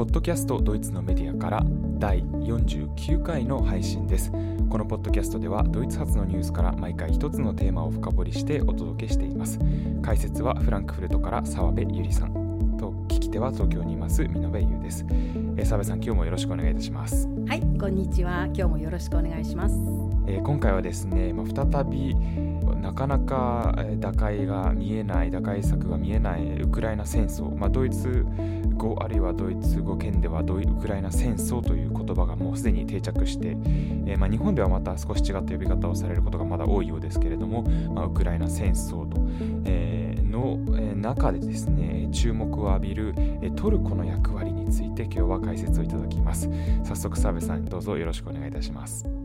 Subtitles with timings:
[0.00, 1.62] ポッドキャストドイツのメディアから
[1.98, 4.32] 第49回の配信です。
[4.70, 9.58] このポッドキャストではドイツ発のニュースから毎回一つのテーマを深掘りしてお届けしています。
[10.00, 12.32] 解説はフランクフルトから澤部ゆりさん
[12.78, 17.28] と聞き手は東京にいます美濃部優です、えー、澤部さん今日もよろしくお願いいたします。
[17.46, 18.46] はいこんにちは。
[18.46, 19.74] 今日もよろしくお願いします、
[20.26, 22.16] えー、今回はですね、まあ、再び
[22.80, 28.24] なかなか打開が見えない打開策が見えないウクライナ戦争、まあ、ドイツ
[28.80, 39.20] 語あるいはドイツ語圏ではドイウクライナ戦争という言葉がもうすでに定着して、えー、まあ、日本ではまた少し違った呼び方をされることがまだ多いようですけれども、まあ、ウクライナ戦争と、
[39.66, 46.48] えー、の、え中でですね注目を浴びる、えトルコの役割について今日は解説をいただきます。
[46.84, 49.19] 早速澤部さんどうぞよろしくお願いいたします。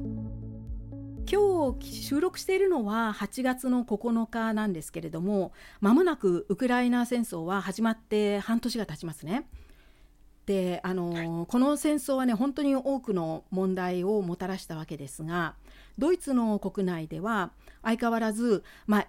[1.27, 9.47] 今日収録しているのは8月の9日なんですけれどもまもなくウクライナ戦争は始まって半年が経ちますね。
[10.45, 15.55] であの、はい、この戦争はね本当に多くの問題をもたらしたわけですが
[15.97, 19.07] ドイツの国内では相変わらず、まあ、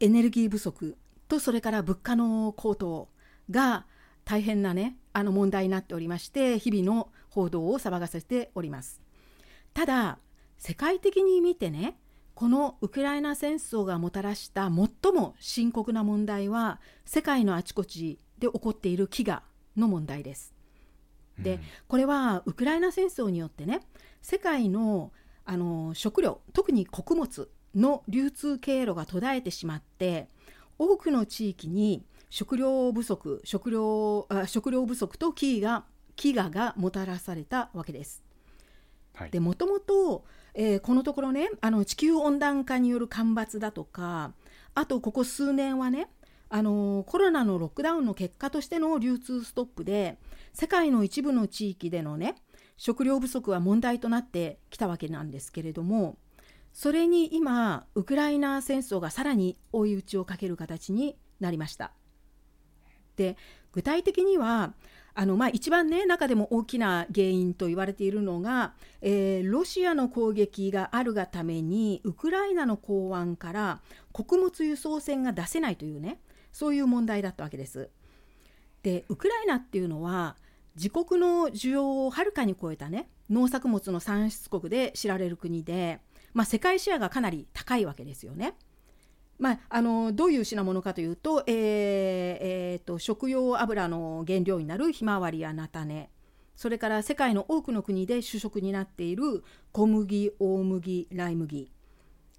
[0.00, 3.08] エネルギー不足とそれから物価の高騰
[3.50, 3.86] が
[4.26, 9.00] 大変なねあの問題になっておりまして日々の報道を騒がせております。
[9.72, 10.18] ただ
[10.58, 11.98] 世界的に見てね
[12.34, 19.40] このウクライナ戦争がもたらした最も深刻な問題は世界のあちこちで起こっている飢餓
[19.76, 20.54] の問題です。
[21.38, 23.80] でこれはウクライナ戦争によってね
[24.22, 25.12] 世界の
[25.44, 30.28] あの食料特に穀物の流通経路が途絶えてしまって
[30.78, 35.82] 多くの地域に食料不足食料あ食料不足と飢餓
[36.16, 38.22] 飢餓がもたらされたわけです。
[39.14, 40.24] はい、でもともと
[40.60, 44.32] えー、このところねあの地球温暖化による干ばつだとか
[44.74, 46.08] あとここ数年はね
[46.48, 50.18] あのコロナのロックダウンの結果としての流通ストップで
[50.52, 52.34] 世界の一部の地域でのね
[52.76, 56.16] 食料不足は問題となってきたわけなんですけれども
[56.72, 61.92] それに今ウクライナ戦争がさらに追い打ちをかける形になりました。
[63.14, 63.36] で
[63.72, 64.74] 具体的には
[65.20, 73.80] あのまあ、一番ね中でも大きな原因と言われているのが、えー、ロシアの攻撃があるがためにウクライナの港湾から
[74.12, 76.20] 穀物輸送船が出せないというね
[76.52, 77.90] そういう問題だったわけです。
[78.84, 80.36] でウクライナっていうのは
[80.76, 85.98] 自国の需要をはるかに超えたね農作物の産出国で知られる国で、
[86.32, 88.54] まあ、世界シェアがかなり高いわけですよね。
[89.38, 96.10] まあ、あのどういう品物かというと,、えーえーと、食用油の原料になるひまわりや菜種。
[96.56, 101.70] それから世界の多くの国で主食になっている小麦大麦ライ麦。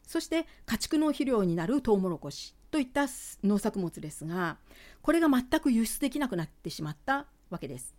[0.06, 3.06] そして家畜の肥料になるトウモロコシといった
[3.44, 4.58] 農作物ですが
[5.02, 7.96] これが全く輸出できなくなってしまったわけです。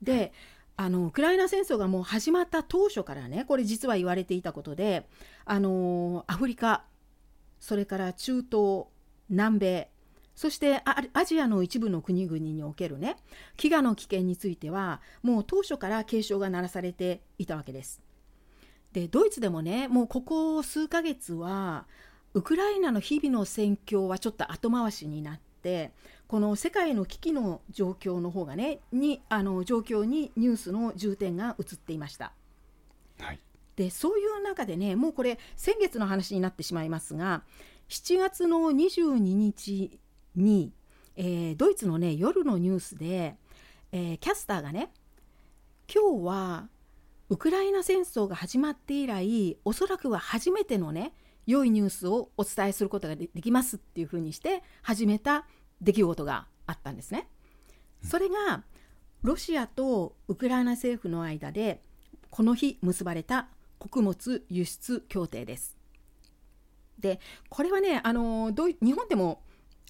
[0.00, 0.32] で
[0.76, 5.08] あのウクライナ戦争がもう始まった当初からねこれ実は言われていたことで
[5.44, 6.84] あのアフリカ
[7.62, 8.86] それから中東
[9.28, 9.88] 南米
[10.34, 13.16] そしてアジアの一部の国々におけるね
[13.56, 18.02] 飢餓の危険についてはもう当初から警鐘が鳴らされていたわけです。
[18.92, 21.86] でドイツでもねもうここ数ヶ月は
[22.34, 25.92] ウクライナの日々の戦況はちょっと後回しになって
[26.26, 32.32] この世界の危機の状況の方がねにあの状況にニュースの重点が移っていました。
[33.20, 33.38] はい
[33.76, 37.42] でそういう中でねもうこれ先月の話になってしまいますが
[37.88, 39.98] 7月の22日
[40.36, 40.72] に、
[41.16, 43.36] えー、ドイツのね夜のニュースで、
[43.92, 44.90] えー、キャスターがね
[45.92, 46.68] 今日は
[47.28, 51.12] ウクライナ戦争が始まって以来おそらくは初めてのね
[51.46, 55.46] 良いニュースをお伝えすることができますっていうふうにして始めた
[55.80, 57.28] 出来事があったんですね。
[58.02, 58.64] それが
[59.22, 61.80] ロシアとウクライナ政府の間で
[62.30, 63.48] この日結ばれた
[63.82, 65.76] 穀物輸出協定です。
[67.00, 69.42] でこれはねあのどう日本でも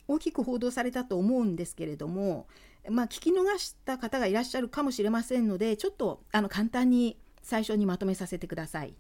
[0.09, 2.47] 大きく報道されたと思うんですけれども、
[2.89, 8.95] まあ、聞き逃した方がいらっしゃるかもしれませんのでちょっとあの簡単に最初にまとめさせてください。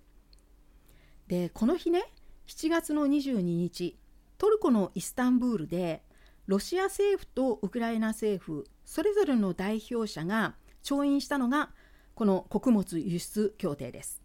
[1.26, 2.04] でこの日ね
[2.46, 3.96] 7月の22日
[4.36, 6.02] トルコのイスタンブールで
[6.46, 11.70] ロシア政府とウクライナ政府それぞれの代表者が調印したのが
[12.14, 14.21] この穀物輸出協定です。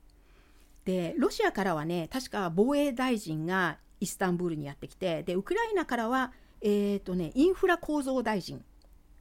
[0.88, 6.31] でロシアからはね確か防衛大臣がイスタンブールにやってきてでウクライナからは、
[6.62, 8.62] えーとね、インフラ構造大臣っ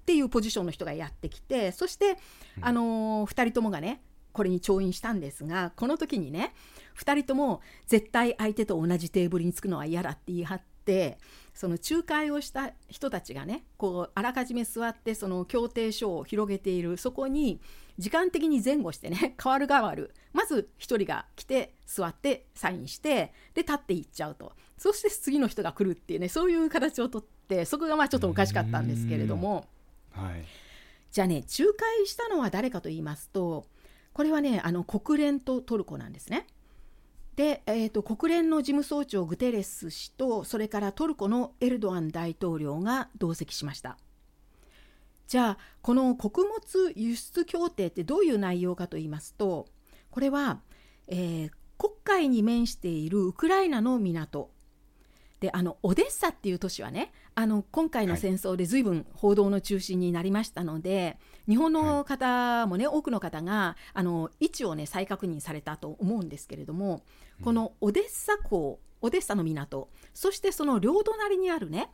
[0.07, 2.19] ていうポジションの人がやってきてそして、
[2.61, 4.01] あのー、2人ともがね
[4.33, 6.55] これに調印したんですがこの時にね
[7.01, 11.19] 2人とも絶対相手と同じテーブルにつくのは嫌だって言い張って
[11.53, 17.61] その仲介をした人たちがねこうあらかじめ座ってその協定書を広げているそこに
[17.99, 20.15] 時間的に前後してね 変わる変わる。
[20.33, 24.53] まず1人が来て座ってサインしてで立っていっちゃうと。
[24.79, 29.67] そして次の人が来るっていうねそういう形をとってそこがまあちょっとおかしかったんですけれども、
[30.11, 30.45] はい、
[31.11, 33.65] じゃあね仲介したのは誰かと言いますと
[34.13, 36.47] これはねあの国連とトルコなんですね。
[37.37, 43.99] で、えーと、国連の事務総長グテレス氏とそれからトルコのエルドアン大統領が同席しました
[45.27, 49.67] じゃあこの穀物輸出協定ってどういう内容かと言いますと
[50.11, 50.61] これは、
[51.09, 54.51] えー、黒海に面しているウクライナの港。
[55.41, 67.03] であのオデッサっていう都市はねあの今回の戦争で随分報道の中心になりましたので、日本の方もね、多くの方があの位置をね再確認されたと思うんですけれども
[67.45, 71.91] このオデッサ港オデッサの港そしてその両隣にあるね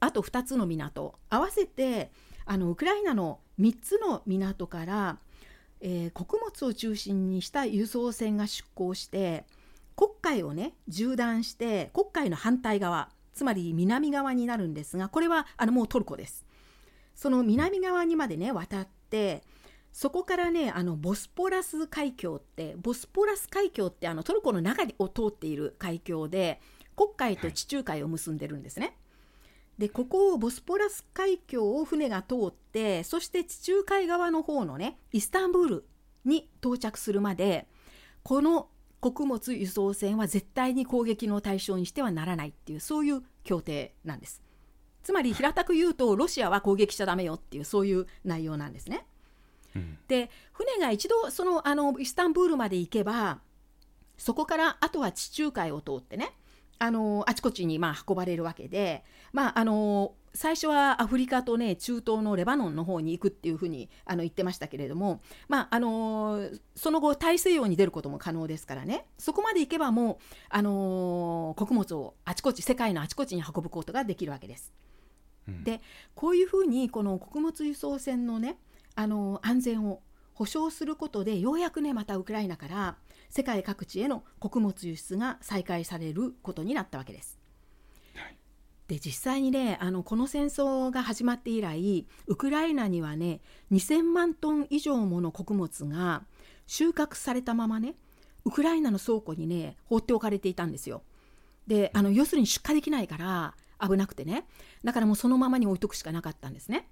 [0.00, 2.10] あと2つの港合わせて
[2.46, 5.18] あのウクライナの3つの港から、
[5.80, 9.44] えー、穀物を中心にした輸送船が出港して
[9.96, 16.46] 黒海をね縦断して黒海の反対側つまり南側になるんですがこれはあのもうトルコです
[17.14, 19.42] その南側にまでね渡って
[19.92, 26.60] そこからねあのボスポラス海峡ってボスポラス海峡ってあのトルコの中を通っている海峡で
[26.94, 28.96] 黒海と地中海を結んでるんですね。
[29.78, 35.84] でここをボスポラス海峡を船が通ってそして地中海側の方のねイスタンブール
[36.24, 37.66] に到着するまで
[38.22, 38.68] この
[39.00, 44.42] 穀物輸送船は絶対に攻撃の対象にしてはならないっていうそういう協定なんです。
[45.02, 49.06] つまり平たく言うとロシアは攻撃しちゃダメよっていうそういう内容なんですね。
[50.08, 53.40] で船が一度そのあのイスタンブールまで行けば
[54.16, 56.32] そこからあとは地中海を通ってね
[56.78, 59.04] あのあちこちにまあ運ばれるわけで、
[59.36, 70.16] まあ、あの最初はアフリカとね中東のレバノンの方に行くっていうふうにあの言ってましたけれども、まあ、あのその後大西洋に出ることも可能ですからねそこまで行けばもう、
[70.48, 74.72] あの穀物をあちこち世界のあちこちに運ぶことができるわけです。
[75.46, 75.82] うん、で
[76.14, 78.56] こういうふうにこの穀物輸送船のね
[78.94, 80.00] あの安全を
[80.32, 82.96] 保障することでようやくねまたウクライナから
[83.28, 87.38] 世界各地への穀物輸出が再開されることになったわけです。
[88.88, 93.40] で実際にねあのこの戦争が始まって以来ウクライナにはね
[93.72, 96.24] 2,000万トン以上もの穀物が
[96.66, 97.96] 収穫されたままね
[98.44, 101.02] ウクライナの倉庫にね放っておかれていたんですよ。
[101.66, 104.46] であの要するに出荷できないから危なくてね
[104.84, 106.88] だからもうそのままに置いとくしかなかったんですね。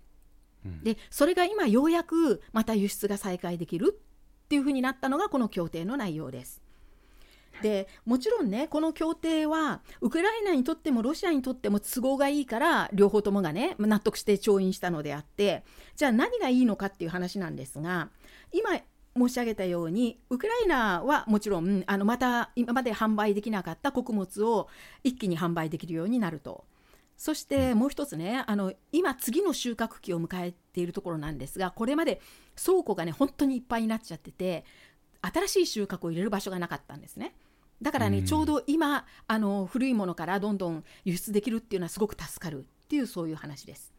[0.83, 4.01] でそれが今ようやくまた輸出が再開できる
[4.45, 6.64] っていうふうになったのがこの協定の内容です。
[7.63, 15.65] でもちろんねこの協定はウクライナにとってもロシアにとっても都合がいいから両方ともがね納得して調印したのであって
[15.97, 18.09] じゃあ何がいいのかっていう話なんですが
[18.53, 18.71] 今
[19.17, 24.69] 申し上げたようにウクライナはもちろんあのまた今まで販売できなかった穀物を
[25.05, 26.65] 一気に販売できるようになると
[27.17, 32.21] そしてもう一つねあの今次の収穫期を迎えているところなんですがこれまで
[32.63, 34.65] 倉庫がね本当にいっぱいになっちゃってて
[35.23, 37.35] 新しい収穫を入れる場所がなかったんですね。
[37.83, 43.93] だからね、ちょうど今あの古いものからどんどん輸出できるっていうのはすごく助かるっていうそういう話です。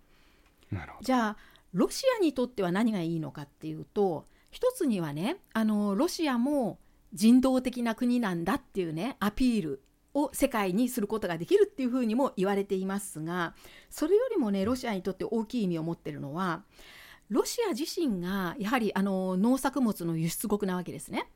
[1.01, 1.37] じゃあ
[1.73, 6.79] ロシアにとっては何がいいのかっていうと一つにはねあのロシアも
[7.13, 9.81] 人道的な国なんだっていうねアピール
[10.13, 13.53] を世界にすることができるっていうふうにも言われていますが
[13.89, 16.63] それよりもねロシアにとって大きい意味を持ってるのは
[17.29, 21.27] ロシア自身がやはりあの農作物の輸出国なわけですね。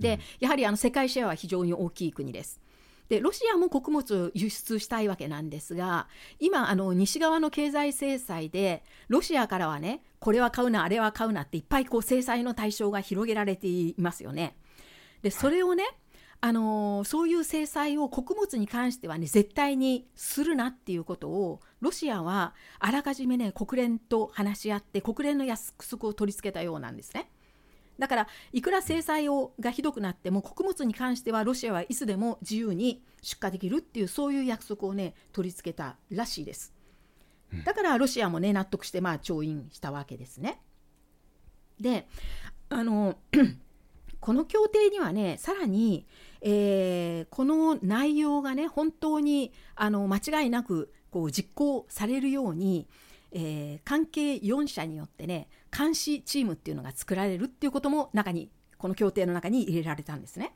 [0.00, 2.60] で、やはりあの世界シェアは非常に大きい国です。
[3.10, 6.06] でロシアも穀物を輸出したいわけなんですが
[6.38, 14.56] 今あの西側の経済制裁でロシアからはねこれは買うなあれは買うなっていっぱいこう制裁の対象が広げられていますよね。
[15.22, 15.84] でそれをね、
[16.40, 27.28] あのそういう制裁を穀物に関してはね絶対にするなっていうことをロシアはあらかじめね国連と話し合って国連の約束を取り付けたようなんですね。
[28.00, 36.74] だからいくら制裁をがひどくなっても穀物に関してはロシアはいつでも自由に出荷できるっていうそういう約束をね取り付けたらしいです。
[37.64, 40.60] だからロシアもね納得してまあ調印したわけですね。
[41.78, 42.08] で
[42.70, 43.18] あの
[44.20, 46.06] この協定にはねさらに、
[46.40, 52.88] えー、この内容がね本当にあの間違いなくこう実行されるように、
[53.32, 60.54] えー、関係4社によってね監視チームっていうのが作られるっていうことも中にこの協定の中に入れられたんですね。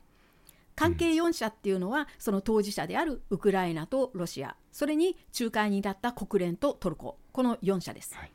[0.75, 7.17] 関係4者っていうのはその当事者であるウクライナとロシアそれに仲介に至った国連とトルコ。
[7.31, 8.31] この4社です、はい、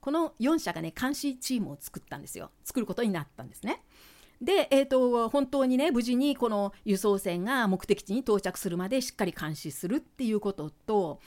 [0.00, 2.50] この4社がね監視チームを作ったんですよ。
[2.64, 3.82] 作ることになったんですね。
[4.40, 11.20] で、えーと、本当にね無事にこの輸送船が目的地に到着するまでしっかり監視するっていうことと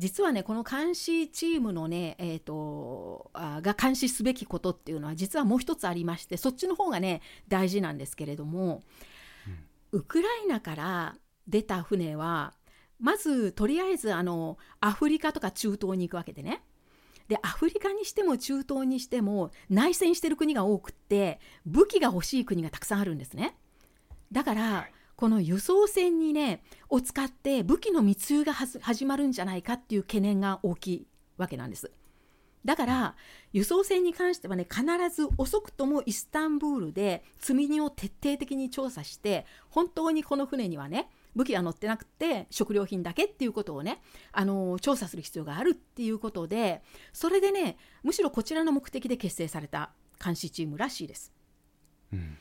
[0.00, 8.82] 実はねこの監視チームのね、えーと、あが監視すべきことっていうのは実はもう一つありましてそっちの方がね大事なんですけれども、
[9.92, 11.16] うん、ウクライナから
[11.46, 12.54] 出た船は
[12.98, 16.62] まずとりあえずあのアフリカとか中東に行くわけでね。
[17.28, 23.54] でアフリカにしても中東にしても内戦してる国が多くって武器が欲しい国がたくさんあるんですね。
[24.32, 31.90] だから、はい、この輸送船にねを使って武器の密輸が始まるんじゃないかっていう懸念が大きいわけなんです
[32.64, 33.16] だから
[33.52, 34.82] 輸送船に関してはね必
[35.14, 44.00] ず遅くともイスタンブールで積み荷を徹底的に調査して本当にこの船にはね武器が乗ってなくて食料品だけっていうことをね
[44.32, 46.80] あの調査する必要があるっていうことで
[47.12, 49.90] それでねむしろこちらの目的で結成された
[50.24, 51.30] 監視チームらしいです。
[52.10, 52.38] うん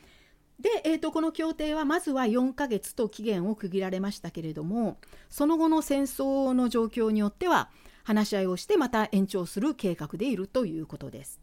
[0.60, 4.98] で、えーと、この協定はまずは4ヶ月と期限を区切られましたけれども
[5.30, 7.70] その後の戦争の状況によっては
[8.04, 11.40] 話し合いをしてまた延長する計画でいるということです。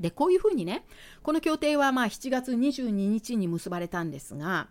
[0.00, 0.84] でこういうふうにね
[1.22, 4.66] この協定はまあ7月22日に結ばれたんですが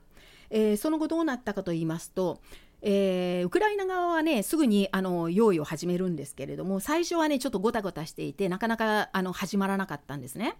[0.49, 2.41] えー、その後どうなったかと言いますと、
[2.81, 10.55] えー、ウクライナ側はねすぐにあの用意を始めるんですけれども最初はねちょっとごたごたしていてなかなかあの始まらなかったんですね。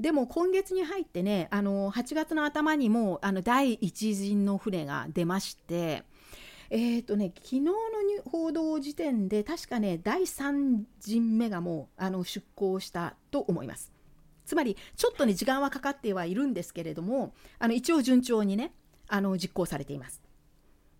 [0.00, 6.02] でも今月に入ってねあの8月の頭にもあの第1陣の船が出まして、
[6.70, 7.72] えーとね、昨日の
[8.30, 13.92] 報道時点で確かね第3陣目がもうあの出港したと思います。
[14.44, 18.74] つまりちょっとね時間はかかってはいるんですけれどもあの一応順調にね
[19.08, 20.22] あの実行されています。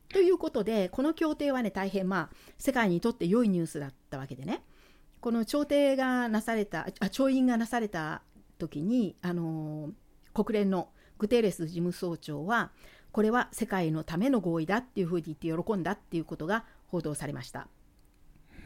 [0.08, 4.62] ということでこの協定はね大変まあ世界にとって良いニュースだったわけでね
[5.20, 8.22] この調停がなされたあ調印がなされた
[8.58, 9.90] 時にあの
[10.32, 12.70] 国連のグテーレス事務総長は
[13.12, 17.68] これは世界のための合意だっていうふうに言って喜んだっていうことが報道されました。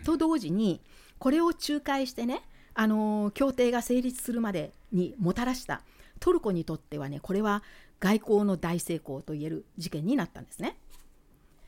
[0.05, 0.81] と同時に
[1.19, 2.43] これを仲介してね
[2.75, 5.83] あの協定が成立するまでにもたらした
[6.21, 7.63] トルコにとってはねこれは
[8.01, 10.79] 外交の大成功といえる事件になったんですね。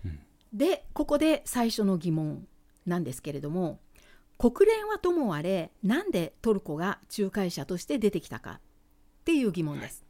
[0.05, 0.19] うん、
[0.53, 2.47] でここで最初の疑問
[2.87, 3.81] なんですけれども
[4.41, 8.61] 国連はともあれなんでトルコが仲介者として出てきたかっ
[9.27, 10.07] ていう疑問です。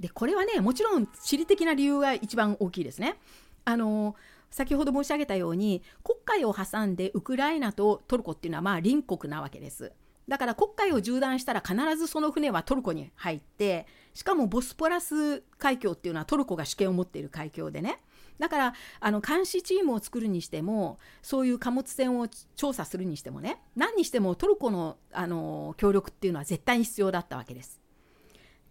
[0.00, 3.18] でこれはねもちろん地理的な理由が一番大きいですね。
[3.66, 4.16] あの
[4.50, 9.92] 先ほど申し上げたように黒海を挟んでウクライナとトルコっていうのはまあ隣国なわけです。
[10.26, 18.00] だから黒海を縦断したら必ずその船はトルコに入ってしかもボスポラス海峡っていうのはトルコが主権を持っている海峡でね
[18.38, 27.80] だからあの監視チームを作るにしてもそういう貨物船を調査するにしてもね何にしてもトルコのあの協力っていうのは絶対に必要だったわけです。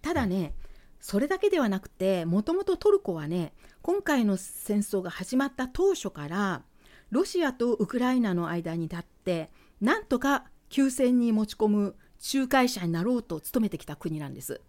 [0.02, 0.54] ただね
[1.00, 6.64] それだけではなくてもともとトルコはね今回の戦争が始まった当初から
[7.12, 11.96] ロシアとウクライナの間に立ってなんとか休戦に持ち込む
[12.34, 14.62] 仲介者になろうと努めてきた国なんです。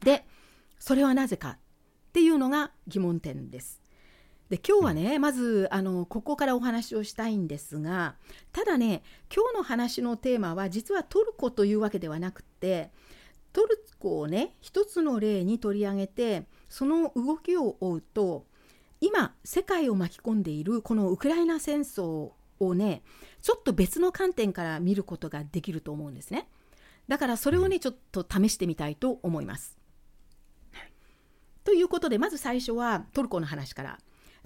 [0.00, 0.24] で
[0.78, 1.58] それはなぜかっ
[2.12, 3.80] ていうのが疑問点です。
[4.50, 8.14] で今日はねまずあのここからお話をしたいんですが
[8.52, 9.02] ただね
[9.34, 12.90] 今日の話のテーマは実はトルコというわけではなくて
[13.52, 18.46] トルコをね一つの例に取り上げてその動きを追うと
[19.00, 23.02] 今世界を巻き込んでいるこのウクライナ戦争をね
[23.42, 26.48] ちょっと別の観点から見ることができると思うんですね。
[27.06, 29.78] だからそれをねちょっと試してみたいと思います。
[31.64, 33.98] ということでまず最初はトルコの話から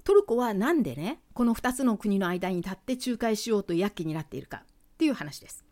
[0.03, 4.63] トルコは何でねこの2つの国の間に立って仲介しようと躍起になっているか。
[4.93, 5.65] っていう話です。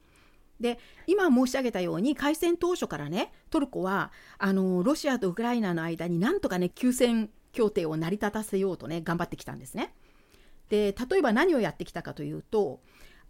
[0.59, 9.93] で今申し上げたように開戦当初からねトルコはあのロシアとウクライナの間になんとかね休戦協定を成り立たせようとね頑張ってきたんですね。
[10.69, 12.81] で例えば何をやってきたかというと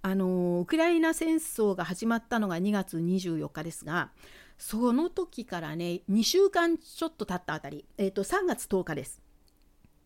[0.02, 4.12] あのウクライナ戦争が始まったのが2月24日ですが
[4.58, 9.22] その時からね2週間ちょっと経ったあたり、えー、と3月10日です。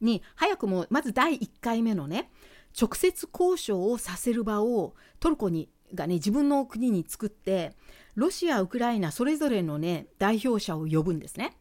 [0.01, 2.29] に早くもまず第1回目のね
[2.79, 7.73] 直接交渉をさせる場をトルコにがね自分の国に作って
[8.15, 11.55] ロシアウクライナそれぞれのね代表者を呼ぶんですね。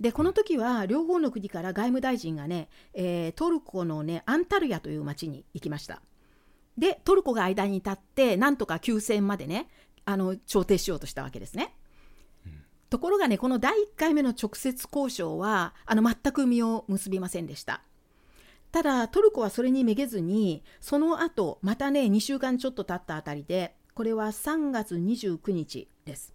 [0.00, 6.02] でこの時は両方の国から外務大臣がね、えー、トルコのねアンタルヤという町に行きました
[6.76, 9.68] でトルコが間に立ってなんとか休戦までね
[10.04, 11.74] あの調停しようとしたわけですね、
[12.90, 17.82] ところがねこの第1回目の直接交渉はあの全く実を結びませんでした。
[18.70, 26.34] ただトルコはそれにめげずにその後またね2週間ちょっと経ったあたりでこれは3月29日です。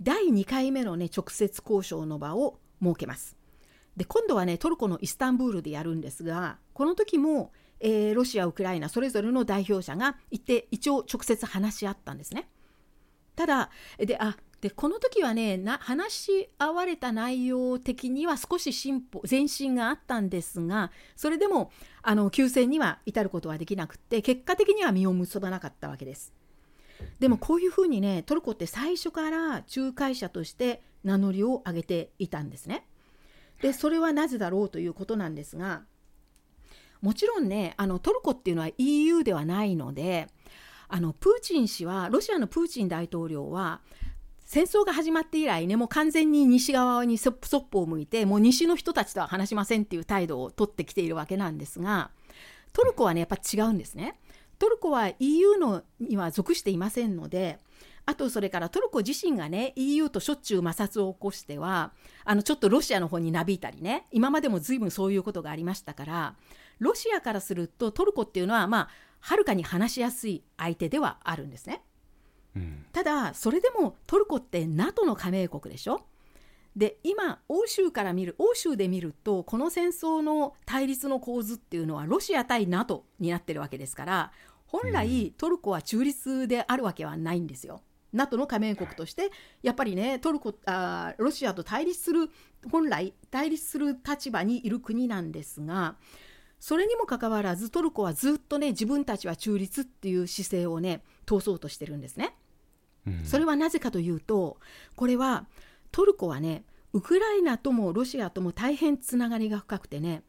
[0.00, 3.36] 第2回目のね直接交渉の場を設けます。
[3.96, 12.48] で今度はねトルコのイスタンブールでやるんですがこの時も、えー、ロシアウクライナそれぞれの代表者が行って一応直接話し合ったんですね。
[13.36, 26.32] ただであでこの時はねな話し合われた内容的には少し進歩前進があったんですがそれでもあの休戦には至ることはできなくって結果的には実を結ばなかったわけです。
[27.18, 32.86] でもこういうふうにねトルコって最初から仲介者として名乗りを上げていたんですね。
[33.60, 35.82] でそれはなぜだろうということなんですが
[37.00, 40.28] もちろんねあのトルコっていうのは EU ではないので
[40.86, 43.80] あのプーチン氏はロシアのプーチン大統領は
[44.52, 47.36] 戦争が始まって以来ねもう完全に西側にそっ
[47.70, 52.10] ぽを向いてもう西の人たちとは話しませんっていう態度を取ってきているわけなんですが
[52.74, 54.20] トルコはねやっぱ違うんですね。
[54.58, 57.60] トルコは EU のには属していませんので
[58.04, 61.92] あとそれからトルコ自身がね EU としょっちゅう摩擦を起こしては
[62.26, 66.34] あのちょっとロシアの方になびいたりね今までも随分そういうことがありましたから
[66.78, 68.88] ロシアからするとトルコっていうのはまあ
[69.20, 71.82] はるかに話しやすい相手ではあるんですね。
[72.92, 76.04] ただそれでもトルコって NATO の加盟国でしょ？
[76.76, 84.32] で今欧州から見る欧州で見るとこの戦争の対立の構図っていうのはロシア対 NATO になってるわけですから
[84.66, 87.82] 本来トルコは中立であるわけはないんですよ。
[88.14, 89.30] NATO の加盟国として
[89.62, 92.30] やっぱりねトルコあロシアと対立する
[92.70, 95.96] 本来対立する立場にいる国なんですが
[96.60, 102.36] それにもかかわらずトルコはずっとね自分たちは中立っていう姿勢をね通そうとしてるんですね。
[103.24, 104.58] それはなぜかというと
[104.96, 105.46] これは
[105.90, 110.22] トルコはねウクライナともロシアとも大変つながりが深くてね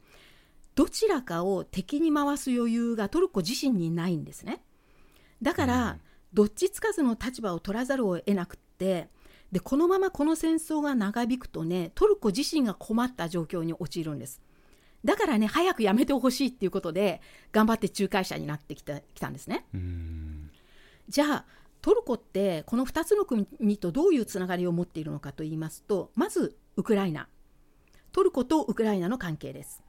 [0.76, 4.64] どちらかを敵に回す余裕がトルコ自身にないんですね。
[5.42, 6.00] だから、
[6.34, 9.08] どっちつかずの立場を取らざるを得なくって
[9.52, 14.42] でこのままこの戦争が長引くとねトルコ自身が困った状況に陥るんです。
[15.06, 19.68] だからね早くやめてほしいっていうことで頑張って仲介者になってきたきたんですね。
[21.08, 21.46] じゃあ
[21.84, 23.46] トルコってこの2つの国
[23.78, 27.28] とどういうつながりを持っているのかといいますとまずウクライナ。
[28.14, 29.84] トルコとウクライナの関係です。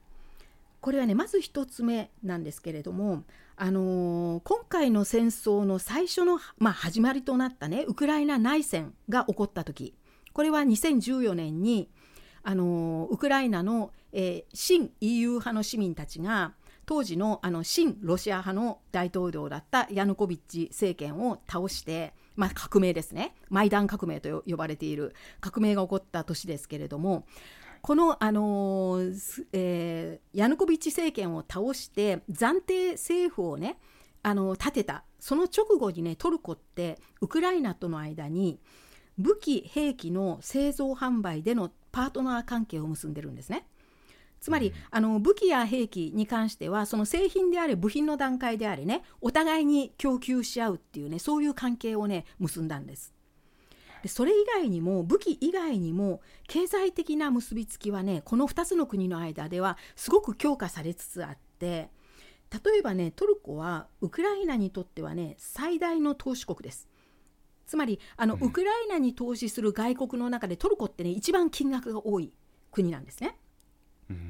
[0.81, 3.23] これはねまず1つ目なんですけれども、
[3.55, 9.95] あのー、今回の戦争の最初の、まあ、始まりとなったねウクライナ内戦が起こった時。
[10.33, 11.89] これは2014年に、
[12.43, 16.55] あのー、ウクライナの、えー、新 EU 派の市民たちが
[16.85, 23.35] 当時のあの新ロシア派の大統領だったヤヌコビッチ政権を倒して、まあ、革命ですね。
[23.49, 25.15] マイダン革命と呼ばれている。
[25.41, 27.25] 革命が起こった年ですけれども
[27.81, 28.99] この、あの
[29.53, 33.77] えー、ヤヌコビッチ政権を倒して暫定政府をね
[34.23, 35.03] あの立てた。
[35.19, 38.59] その直後にねトルコってウクライナとの間に
[39.17, 43.65] 武器兵器の製造販売でのパートナー関係を結んでるんですね。
[44.45, 53.11] つまりあの武器や兵器に関してはその製品であれ部品の段階であれねお互いに供給し合うっていうねそういう関係をね結んだんです。
[54.03, 61.89] でそれ以外にも武器以外にも経済的な結びつきはねこの2つの国の間ではすごく強化されつつあって
[62.63, 66.87] 例えばねトルコはウクライナにとってはね最大の投資国です。
[67.65, 72.31] つまりあの、ウクライナに投資する外国の中でトルコってね一番金額が多い
[72.71, 73.39] 国なんですね。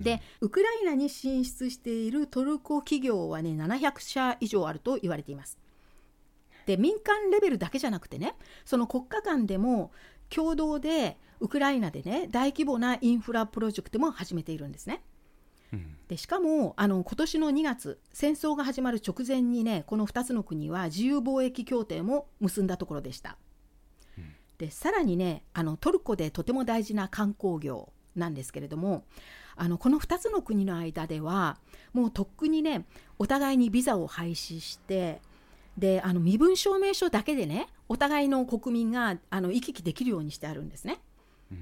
[0.02, 5.58] でウクライナに進出しているトルコ企業はね700社以上あると言われています。
[6.66, 9.92] で民間レベルだけじゃなくてねその国家間でも
[10.30, 15.04] 共同でウクライナでね大規模なインフラプロジェクトも始めているんですね。
[16.08, 23.38] でしかもあの今年の2月戦争が始まる直前にねこの2つの国は自由貿易協定も結んだところでした。
[24.58, 29.04] でさらにねあのトルコでとても大事な観光業なんですけれども
[29.56, 31.58] あのこの2つの国の間では
[31.94, 32.86] もうとっくにね
[33.20, 35.22] お互いにビザを廃止して
[35.78, 41.00] であの身分証明書だけでねお互いの国民があの行き来できるようにしてあるんですね。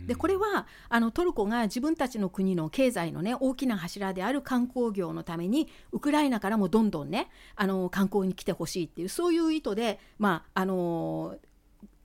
[0.07, 11.35] でこれはあのトルコが自分たちの国の経済の、ね、大きな柱である観光業のためにウクライナからもどんどんねあの観光に来てほしいっていうそういう意図で、まあ、あの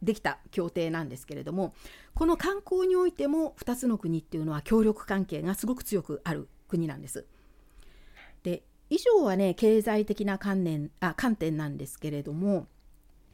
[0.02, 1.72] できた協定なんですけれども
[2.18, 7.26] この観光においても2つの国っていうのは協力関係がすごく強くある国なんです。
[8.42, 12.66] で以上はね経済的な観念あ観点なんですけれども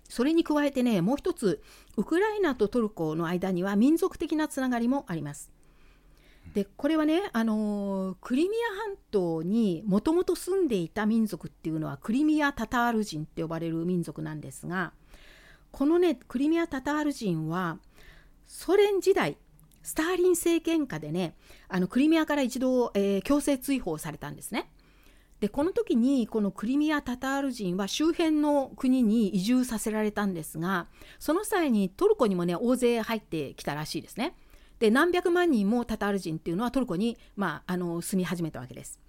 [0.07, 1.63] それに加えてねもう一つ
[1.97, 5.51] ウクライナとトルコの間には民族的なつながりもあります。
[6.53, 14.93] でこれはね、あのクリミア半島にもともと住んでいた民族っていうのはクリミア・タタール人って呼ばれる民族なんですが
[15.73, 17.79] このねクリミア・タタール人は
[18.47, 19.37] ソ連時代
[19.83, 21.37] スターリン政権下でね
[21.69, 24.71] あのクリミアから一度、えー、強制追放されたんですね。
[25.41, 30.87] でこの時にこのクリミア・タタール人は周辺の国に移住させられたんですが
[31.19, 34.35] その際にトルコにもね大勢入ってきたらしいですね。
[34.79, 39.01] で何百万人もタタール人っていうのはトルコに、まあ、あの住み始めたわけです。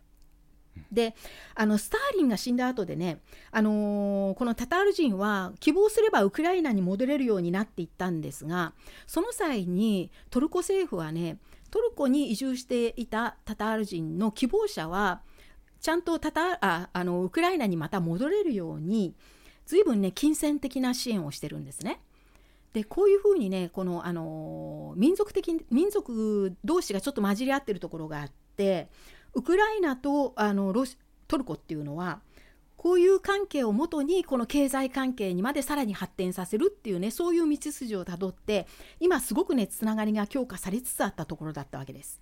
[0.91, 1.15] で
[1.55, 3.19] あのスターリンが死んだ後でね、
[3.51, 8.73] あのー、このタタール人は希望すればウクライナに戻れるようになっていったんですが
[9.07, 11.37] その際にトルコ政府はね
[11.71, 15.21] トルコに移住していたタタール人の希望者は
[15.81, 19.13] ちゃんとタタああのウクライナにまた戻れるように
[19.65, 21.99] 随分ね金銭的な支援をしてるんですね。
[22.73, 28.89] でこういうふうにねこのあの民族的民族同士がちょっと混じり合ってるところがあって
[29.35, 32.21] ウクライナとあのロシトルコっていうのは
[32.77, 38.67] こういう関係をもとにこの経済関係にまでさらに発展させるっていうねそういう道筋をたどって
[38.99, 42.21] 今すごくねつながりが強化されつつあったところだったわけです。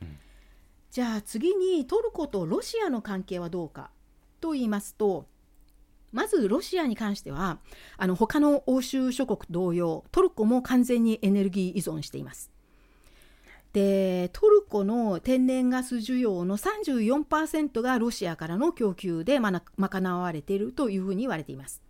[0.00, 0.16] うん、
[0.90, 3.90] じゃあ次にトルコとロシアの関係はどうか
[4.40, 5.26] と言いますと
[6.12, 7.58] まずロシアに関しては
[7.96, 12.50] あの他の欧州諸国同様トルコも完全にエネルギー依存しています。
[13.72, 21.80] でトルコの天然ガス需要の34%がロシアからの供給で賄われているというふうに言われています。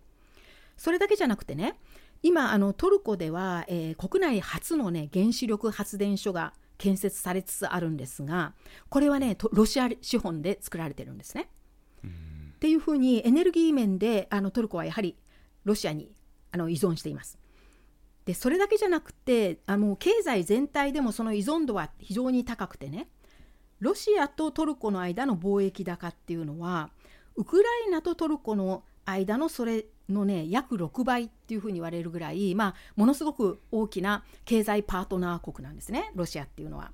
[0.76, 1.76] それだけじゃなくてね
[2.22, 8.54] 今あのトルコでは、えー、国内初の、ね、原子力発電所が建設されつつあるんですが
[8.88, 11.48] これはねロシア資本で作られてるんですね。
[12.02, 15.16] っていうふうにエネルギー面であのトルコはやはり
[15.64, 16.12] ロシアに
[16.52, 17.39] あの依存しています。
[18.24, 23.08] でそれだけじゃなくてあの経済全体でもその依存度は非常に高くてね
[23.80, 26.90] ロシアとトルコの間の貿易高っていうのは
[27.36, 36.92] ウクライナとトルコの間のそれのね約6倍っていうふうに言われるぐらい、まあ、ものすごく大きな経済パートナー国なんですねロシアっていうのは。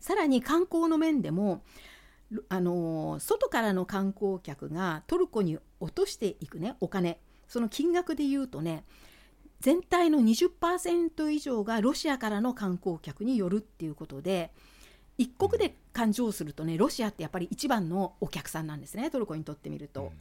[0.00, 1.62] さらに観光の面でも
[2.48, 8.84] あの外からの観光客がトルコに落としていくねお金その金額で言うとね
[9.66, 14.52] 全体の20%以上がロシアからの観光客によるっていうことで
[15.18, 20.12] 一国で勘定するとねロシアってやっぱり一番のお客さんなんですねトルコにとってみると。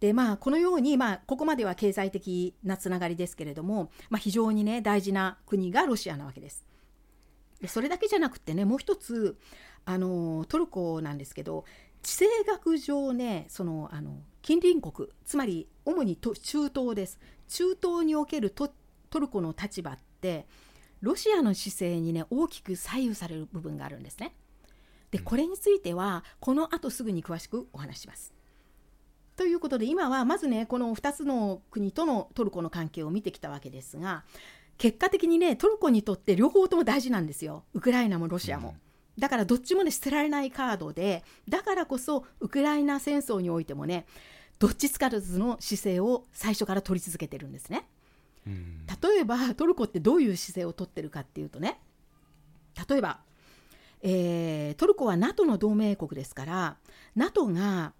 [0.00, 6.66] でまあこのように、まあ、ここまでは経済的なつながりですけれども、まあ、非常にね大事な国がロシアなわけです。
[7.60, 9.38] でそれだけじゃなくてねもう一つ
[9.84, 11.64] あのトルコなんですけど
[12.02, 16.34] 地政学上ねそのあの近隣国つまり主に中
[16.68, 18.70] 東です中東におけるト
[19.18, 20.46] ルコの立場って
[21.00, 24.34] ロシアの姿勢にね大きく左右される部分があるんですね。
[25.10, 28.32] でこれについてはこの後すぐに詳しくお話します。
[29.36, 34.24] ということで今はまずねこの2つの国とのトルコの関係を見てきたわけですが
[34.78, 38.76] 結果的にねトルコにとって両方とも大事なんですよウクライナもロシアも。
[39.18, 44.06] だからどっちもね捨てられないカードでだからこそウクライナ戦争においてもね
[44.58, 47.86] どっちつかずの姿勢を最初から取り続けてるんですね。
[48.46, 51.78] 例えばトルコってどういう姿勢をとってるかっていうとね
[52.88, 53.20] 例えば、
[54.02, 56.76] えー、トルコは NATO の同盟国ですから
[57.14, 57.92] NATO が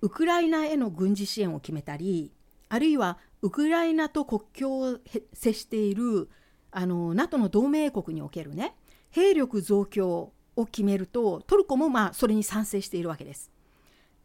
[0.00, 2.32] ウクライナへの軍事支援を決めたり
[2.68, 4.98] あるいはウクライナと国境を
[5.32, 6.28] 接している
[6.72, 8.74] あの NATO の同盟国におけるね
[9.10, 13.50] 兵力増強を決めるとトルコもまあそれに賛成しているわけです。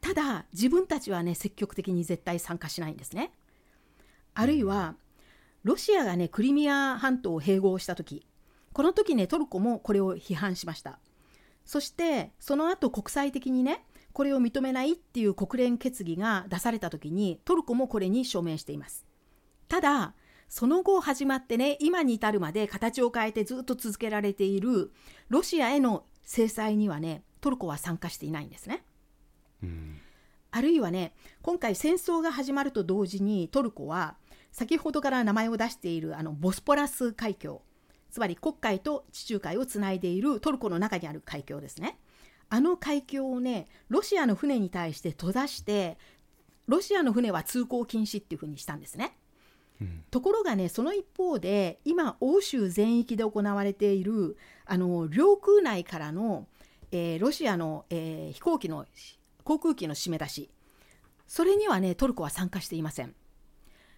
[0.02, 3.34] ただ自分たちはね積極的に絶対参加しないんですね。
[4.34, 4.96] あるいは
[5.64, 8.26] ロシアがねクリミア半島を併合した時
[8.72, 11.00] この時ねトルコもこれを批判しました。
[11.66, 19.06] そしてその後国際的にねこれを認めないっていう国連決議が出された時にトルコもこれに署名しています。
[19.68, 20.14] ただ
[20.48, 24.92] その後始まってね今に至るまで形を変えてずっと続けられている
[25.28, 28.84] ロシアへの制裁にはねトルコは参加していないんですね。
[30.52, 34.16] あるいはね今回戦争が始まると同時にトルコは
[34.52, 37.62] 先ほどから名前を出しているあのボスポラス海峡
[38.10, 42.00] つまり黒海と地中海をつないでいるトルコの中にある海峡ですね
[42.50, 45.98] あの海峡をねロシアの船に対して閉ざして
[46.68, 49.18] ロシアの船は通行禁止っていうふうにしたんですね。
[49.82, 56.48] うん、ところがねその一方で今欧州全域で行われているあの領空内からの、
[56.92, 58.86] えー、ロシアの、えー、飛行機の
[59.44, 60.50] 航空機の締め出し
[61.28, 63.16] それにはねトルコは参加していません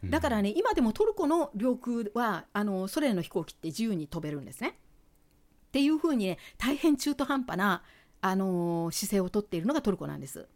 [0.04, 4.70] だからね今でもトルコの領空はあのソ連の飛行機って自由に飛べるんですね。
[4.70, 7.84] っていうふうにね大変中途半端な、
[8.24, 10.48] あの姿勢をとっているのがトルコなんです。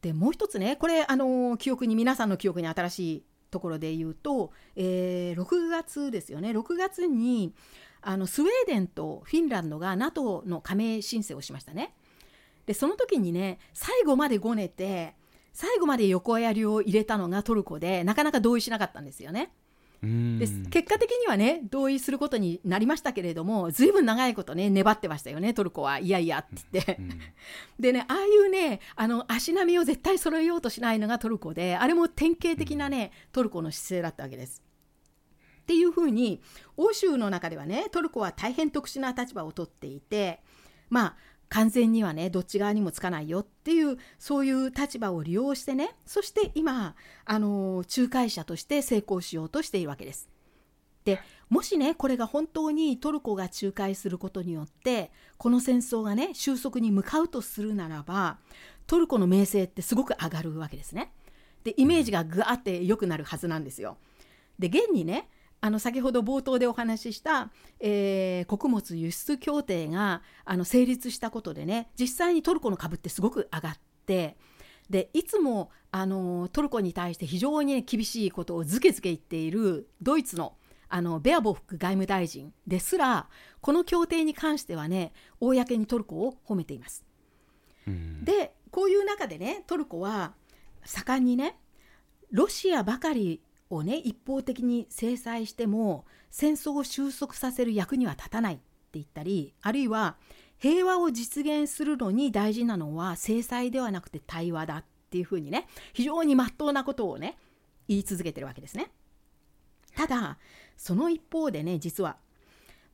[0.00, 7.54] でもう一つねこれ、あの記憶に皆さんの記憶に新しいところで言うと、えー、6月ですよね6月に
[8.00, 11.94] あのスウェーデンとフィンランドが NATO の加盟申請をしましたね。
[12.66, 15.14] でその時にね最後までごねて
[15.52, 19.52] 最後まで横やりを入れたのがトルコでなかなか同意しなかったんですよね。
[20.02, 26.00] で結果的にはね同意することになりましたけれどもずいぶん長いことね粘ってましたよねトルコは。
[26.00, 27.00] いやいやって言って。
[27.78, 34.60] でねああいうねあの足並みを絶対揃えようとしないのがトルコであれも典型的なねトルコの姿勢だったわけです。
[35.62, 36.42] っていうふうに
[36.76, 40.40] 欧州の中ではねトルコは大変特殊な立場をとっていて
[40.90, 41.16] まあ
[41.52, 46.94] 完全にはねどっち側にもつかないよっていうそういう立場を利用してねそして今
[47.26, 50.30] あの仲介者として成功しようとしているわけです。
[51.04, 58.38] でもしねこれが本当にトルコが仲介することによってこの戦争がね収束に向かうとするならば
[58.86, 61.12] トルコの名声ってすごく上がるわけですね。
[61.64, 63.98] でイメージがぐわって良くなるはずなんですよ。
[64.58, 65.28] で現にね
[65.64, 74.36] あの先ほど冒頭でお話しした、えー、穀物輸出協定があの成立したことでね実際にトルコの株ってすごく上がって
[74.90, 80.56] でいつもあのトルコに対して非常に、ね、厳しいことをずけずけ言っているドイツの
[80.88, 83.28] あのベアボフ外務大臣ですら
[83.60, 87.04] この協定に関してはね公にトルコを褒めています。
[87.86, 90.34] でこういう中でねトルコは
[90.84, 91.56] 盛んにね
[92.32, 93.40] ロシアばかり
[93.74, 98.62] をね一方的に制裁しても戦争を収束させる役には立たないって
[98.94, 100.16] 言ったりあるいは
[100.58, 107.36] 平和を実現するのに大事なのは制裁ではなくて対話だっていうふうにね非常に真っ当なことをね
[107.88, 108.90] 言い続けてるわけですね。
[109.96, 110.38] ただ
[110.76, 112.16] その一方でね実は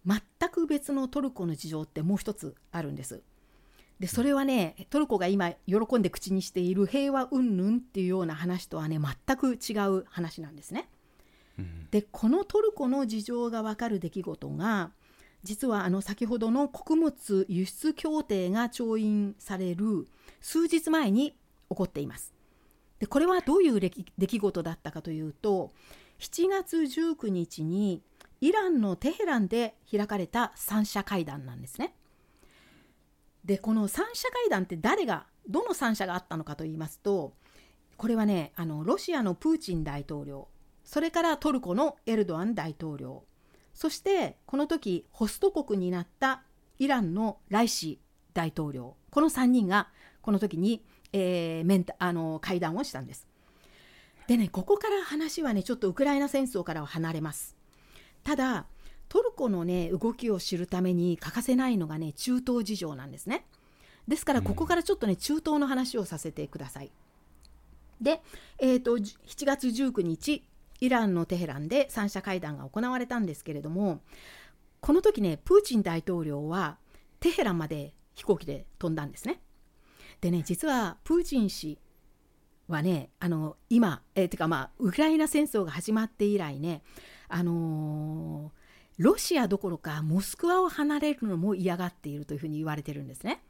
[0.07, 3.23] 全く別のトルコの事情ってもう一つあるんです。
[4.01, 10.89] でそれはねトルコが今喜んで口にしている平和云々っていうような話とはね全く違う話なんですね。
[11.59, 14.93] うん、でこのトルコの事情が分かる出来事が
[15.43, 20.07] 実はあの先ほどの穀物輸出協定が調印される
[20.41, 21.37] 数日前に起
[21.69, 22.33] こっています。
[23.01, 25.73] でこれはどういう出来事だったかというと
[26.19, 28.03] 7月19日に
[28.41, 31.95] イランのテヘランで開かれた三者会談なんですね。
[33.49, 37.33] でこの三者会談って誰がどの三者があったのかと言いますと
[37.97, 40.49] これはねあのロシアのプーチン大統領
[40.85, 43.25] それからトルコのエルドアン大統領
[43.73, 46.43] そしてこの時ホスト国になった
[46.79, 47.99] イランのライシ
[48.35, 49.89] 大統領この3人が
[50.21, 50.85] この時に、
[51.15, 53.27] えー、メンタあの会談をしたんです。
[54.27, 57.57] でねここから話はねちょっとウクライナ戦争からは離れます。
[58.25, 58.67] ただ
[59.09, 63.47] トルコのね動きを知るために欠かせないのがね中東事情なんですね。
[64.09, 66.91] ですからここからちょっとね、中東の話をさせてください。
[68.01, 68.23] で、
[68.59, 70.43] えーと、7月19日
[70.81, 74.01] イランのテヘランで三者会談が行われたんですけれども
[74.81, 76.79] この時ねプーチン大統領は
[77.19, 79.41] テヘランまで飛行機で飛んだんですね。
[80.21, 81.79] でね実はプーチン氏
[82.69, 86.83] はねあの今、えー、てかまあウクライナ戦争が始まって以来ね
[87.29, 88.58] あのー
[88.99, 93.41] ロシアどころかモスクワを離れるのも嫌がっているというふうに言われてるんですね。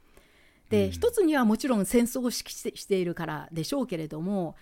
[0.69, 4.55] で、うん、一つにはもちろん戦争を指揮しているからでしょうけれども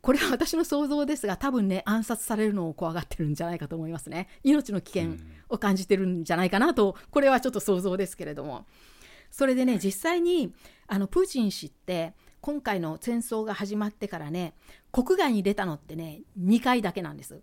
[0.00, 4.28] これは私の想像ですが多分ね暗殺されるのを怖がってるんじゃないかと思いますね。
[4.42, 5.16] 命の危険
[5.48, 8.66] を感じてるんじゃないかなとこれはちょっと想像ですけれども。
[9.30, 10.52] それでね実際に
[10.86, 14.52] あのプーチン氏って今回の戦争が始まってからね
[14.90, 17.40] 国外に出たのってね2回だけなんです。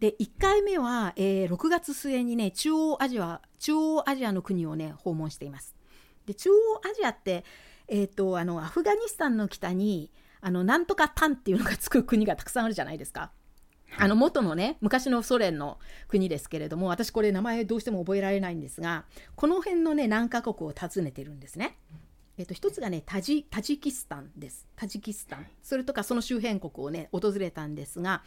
[0.00, 5.74] で1回目は、えー、6月末にね中央アジア中央アジアの国をね訪問しています。
[6.26, 6.54] で中央
[6.84, 7.44] アジアって、
[7.88, 13.30] えーと、あのアフガニスタンの北にあのなんとかタンっていうのがつく国がたくさんあるじゃないですか。
[13.98, 15.78] あの元のね昔のソ連の
[16.08, 19.04] 国ですけれども私これ名前どうしても覚えられないんですが
[19.36, 21.78] この辺のね何カ国を訪ねてるんですね。
[22.38, 24.66] えっと、一つがねタジタジキスタンです。
[24.76, 28.22] タジキスタンそれとかその周辺国をね訪れたんですが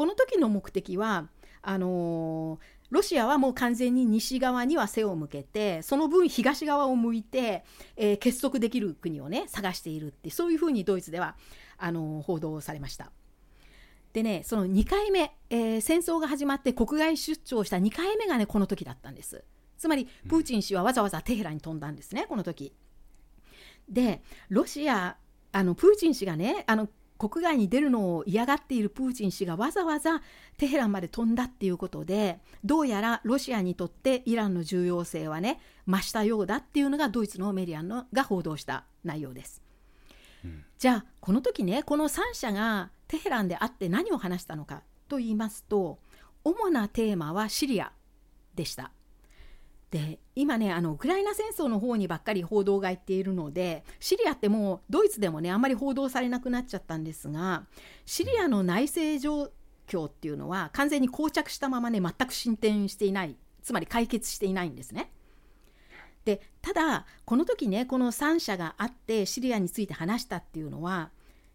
[0.00, 1.28] この時の目的は
[1.60, 2.58] あのー、
[2.88, 7.64] ロシアはもう完全に西側には背を向けてその分東側を向いて、
[7.98, 11.36] えー、結束できる国をね探しているってそういうふうにドイツでは
[11.76, 13.12] あのー、報道されました。
[14.14, 19.44] でねその2回目、えー、戦争が始まって国外出張した2回目がねこの時だったんです。
[19.76, 22.72] つまりプーチン氏はわざわざテヘラに飛んだんですねこの時。
[23.86, 25.18] でロシア
[25.52, 26.88] あのプーチン氏がねあの
[27.20, 30.22] 国外に出るのを嫌がっているプーチン氏がわざわざ
[30.56, 39.62] テヘランまで飛んだっていうことでどうやらロシアにとってイランの重要性はね増したようだっていうのがドイツのメディアのが報道した内容です。
[40.42, 45.98] うん、じゃあこの時ねこの3社がテヘランで会って何を話したのかと言いますと
[46.42, 47.92] 主なテーマはシリア
[48.54, 48.92] でした。
[49.90, 57.66] で今ねあのウクライナ戦争の方にばっかり報道がいっているのでシリアってもうドイツでもねあんまり報道されなくなっちゃったんですが
[58.06, 59.50] シリアの内政状
[59.88, 65.12] 況っていうのは完全に膠着したままね全く進展していないつまり解決していないんですね。
[66.24, 71.10] でただこの時ねこの3者があってシリアについて話したっていうのは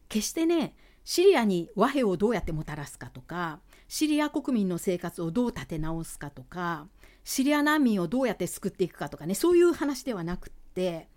[0.09, 6.87] 決してねシリアに和平をどうやってもたらすかとかシリア国民の生活をどう立て直すかとか
[7.25, 11.09] シリア難民をどうやって救っていくかとかねそういう話ではなくって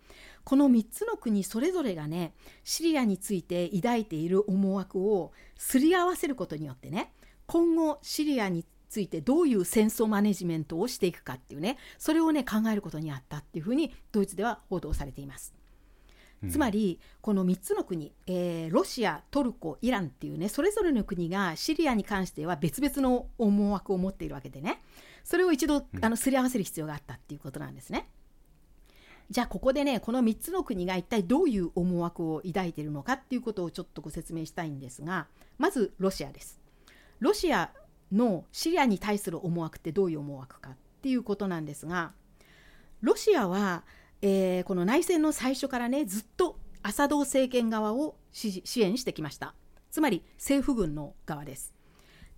[0.43, 2.33] この3つの国それぞれがね
[2.65, 7.13] シリアについて抱いている思惑をすり合わせることによってね
[7.47, 15.55] 今後シリアについてどういう戦争マネジメントをしていくかっていうねそれをね考えることにあったっていうふうにドイツでは報道されています。
[16.51, 24.81] つまりこの3つの国、えー、ロシアトルコイランっていうねそれぞれの国がシリアに関しては別々の思惑を持っているわけでね
[25.29, 28.09] それを一度あのすり合わせる必要があったっていうことなんですね。
[29.31, 35.27] じゃあここでねこの3つの国が一体どういう思惑を抱いているのかっていうことをちょっとご説明したいんですが
[35.59, 36.59] まずロシアです。
[37.21, 37.71] ロシア
[38.11, 42.13] のシリアに対する思惑ってどういう思惑かっていうことなんですが
[43.03, 43.85] ロシアは
[44.21, 49.55] えー、この内戦の最初からねずっとアサド政権側を支援してきました
[49.91, 51.75] つまり政府軍の側です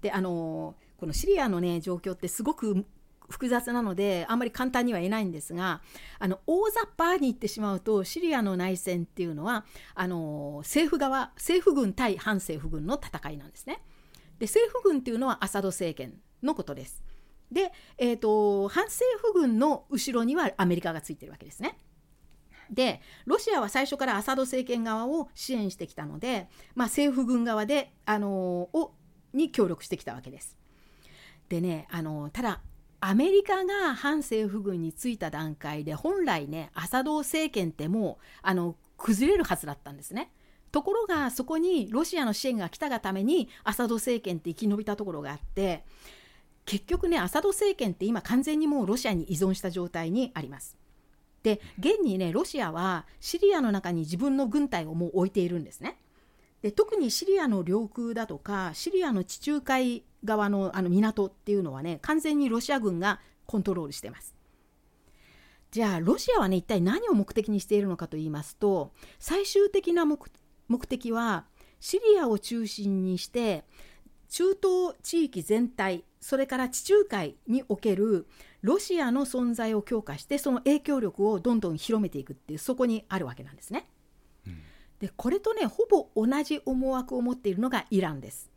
[0.03, 2.85] であのー、このシリアのね状況ってすごく
[3.31, 5.81] 複雑なのであんまり簡単には言えないんですが
[6.19, 13.83] あの大雑把に言ってしまうとシリアの内戦っていうのはあの政府側政府軍対反政府軍の戦いなんですね。
[14.39, 17.03] で政府軍っていうのはアサド政権のことです。
[17.53, 21.79] で、えーと、反政府軍の後ろにはアメリカがついてるわけですね。
[22.71, 28.93] でロシアは最初からアサド政権側を支援してきたので、まあ、政府軍側で、あの、を
[29.33, 30.60] に協力してきたわけです。
[31.51, 32.63] でね、あの、ただ
[33.01, 40.31] アメリカが反政府軍についた段階で本来ねアサド政権ってもうあの崩れるはずだったんですね。
[40.71, 45.83] ところがそこにロシアの支援が来たがためにアサド政権って生き延びたところがあって
[46.65, 50.77] 結局ねアサド政権って今完全にもうロシアに依存した状態にあります。
[51.43, 55.97] で現にねロシアはシリアの中に自分の軍隊をもう置いているんですね。
[56.61, 64.35] で特にシリアの領空だとかシリアの地中海側のあの港っていうのはね完全にロシア軍がコントロールしてます。
[65.71, 70.29] じゃあロシアはね一体何を目的にしているのかと言いますと最終的な目
[70.87, 71.45] 的は
[71.79, 73.65] シリアを中心にして
[74.29, 78.27] 中東地域全体それから地中海における
[78.63, 83.89] ロシアの存在を強化してその影響力をどんどん広めていくっていうそこにあるわけなんですね。
[84.47, 84.59] うん、
[84.99, 88.50] でこれとねほぼ同じ思惑を持っているのがイランです。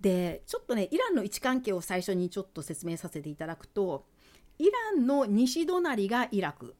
[0.00, 4.06] でちょっとねイランの位置関係を最初にちょっと説明させていただくと
[4.58, 6.74] イランの西隣がイラク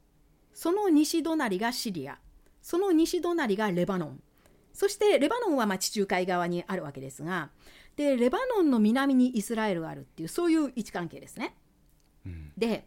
[0.53, 2.19] その西隣がシリア
[2.63, 4.21] その西隣がレバノン
[4.73, 7.51] そしてレバノンはま地中海側にあるわけですが
[7.97, 11.57] でレバノンの南にイスラエルがあるっていうそういう位置関係ですね。
[12.25, 12.85] うん、で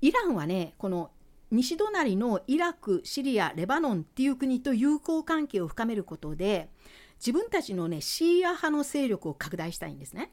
[0.00, 1.10] イランはねこの
[1.50, 6.70] 西隣のイラクシリアレバノンっていう国と友好関係を深めることで
[7.24, 10.30] 自分たちのねシーア派の勢力を拡大したいんですね。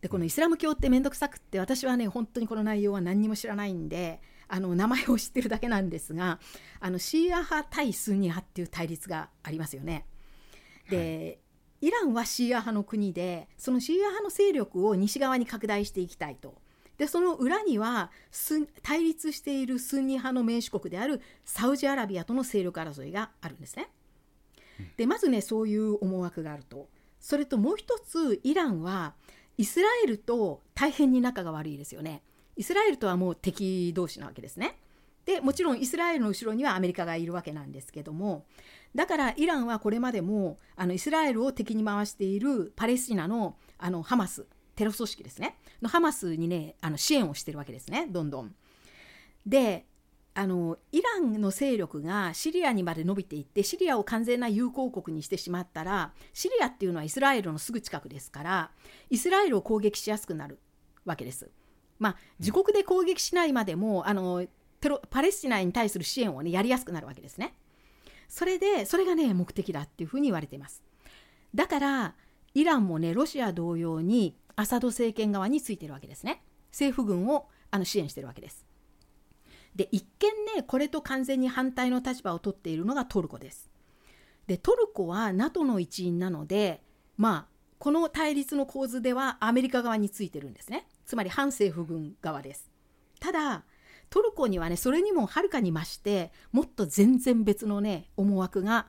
[0.00, 6.38] でこのイスラム教って面倒くさくって私はね本当にこの内容は何にも知らないんであの名前を知ってるだけなんですが
[6.80, 10.06] あのシーア派対スンニ派っていう対立がありますよね。
[10.88, 11.40] で、
[11.82, 16.54] イランはシーア派の国でそのシーア派の勢力を西側に拡大していきたいと。
[16.96, 18.10] でその裏には
[18.82, 23.88] 対立しているスンニ派の盟主国であるサウジアラビアとの勢力争いがあるんですね。
[24.96, 26.88] でまずねそういう思惑があると。
[27.20, 29.14] それともう一つイランは
[29.56, 32.22] イスラエルと大変に仲が悪いですよね。
[32.56, 34.78] イスラエルとはもう敵同士なわけですね。
[35.28, 38.46] でもちろんイスラエルの後ろにはアメリカがいるわけなんですけども
[38.94, 48.54] だからイランはこれまでもあのイスラエルを敵に回しているパレスチナのあのハマステロ組織ですねのハマスにねあの支援をしてるわけですねどんどん。
[49.44, 49.84] で
[50.38, 58.70] あのイランの勢力がシリアにまで伸びていってシリアを完全な友好国にしてしまったらシリアっていうのはイスラエルのすぐ近くですから
[59.10, 60.60] イスラエルを攻撃しやすくなる
[61.04, 61.50] わけです。
[61.98, 64.46] まあ、自国で攻撃しないまでもあの
[64.80, 67.54] テロパレスチナに対する支援を、ね、やりやすくなるわけですね。
[68.28, 70.84] それでそれがね目的だっていうふうに言われています。
[71.52, 72.14] だから
[72.54, 78.67] イランもねロシア同様にアサド政権側についてるわけですね政府軍をあの支援してるわけです
[79.78, 83.70] で一見ねこれと完全に反対の立場を取っているのがトルコです。
[84.48, 86.82] でトルコは NATO の一員なので
[87.16, 90.88] まあこの対立の構図ではアメリカ側についてるんですね。
[91.06, 92.68] つまり反政府軍側です。
[93.20, 93.62] ただ
[94.10, 98.88] トルコにはねそれにもはるかに増してもっと全然別のね思惑が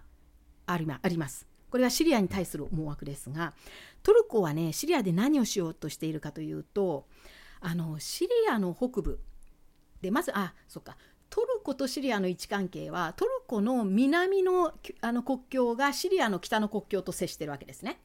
[0.66, 1.48] あります。
[1.70, 3.54] これはシリアに対する思惑ですが
[4.02, 7.06] トルコはねシリアで何をしようとしているかというと
[7.62, 9.20] あのシリアの北部
[10.02, 10.98] でまずあそっか
[11.30, 18.00] トルコとシリアの位置関係はトルコの南のあの国境がシリアの北の国境と接してるわけですね。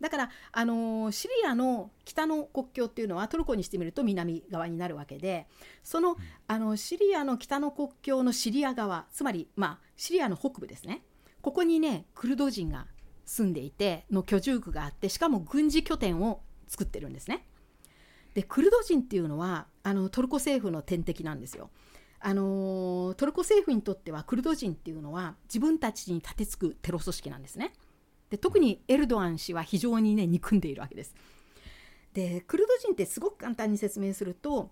[0.00, 5.46] だから、あのシリアの北の国境っていうのはトルコにしてみると南側になるわけで
[5.82, 6.16] その
[6.46, 11.02] あのシリアの北の国境のシリア側つまり、まあ、シリアの北部ですね
[11.40, 12.86] ここにねクルド人が
[13.24, 17.46] 住んでいての居住区があってしかも軍事拠点を作ってるんですね。
[18.34, 21.70] でクルド人っていうのはあのトルコ政府の天敵なんですよ。
[22.20, 27.74] あのトルコ政府にとってはクルド人っていうのは自分たちに立てつくテロ組織なんですね。
[28.30, 31.14] で特にエルドアン氏は非常にね憎んでいるわけです。
[32.14, 34.70] でクルド人ってすごく簡単に説明すると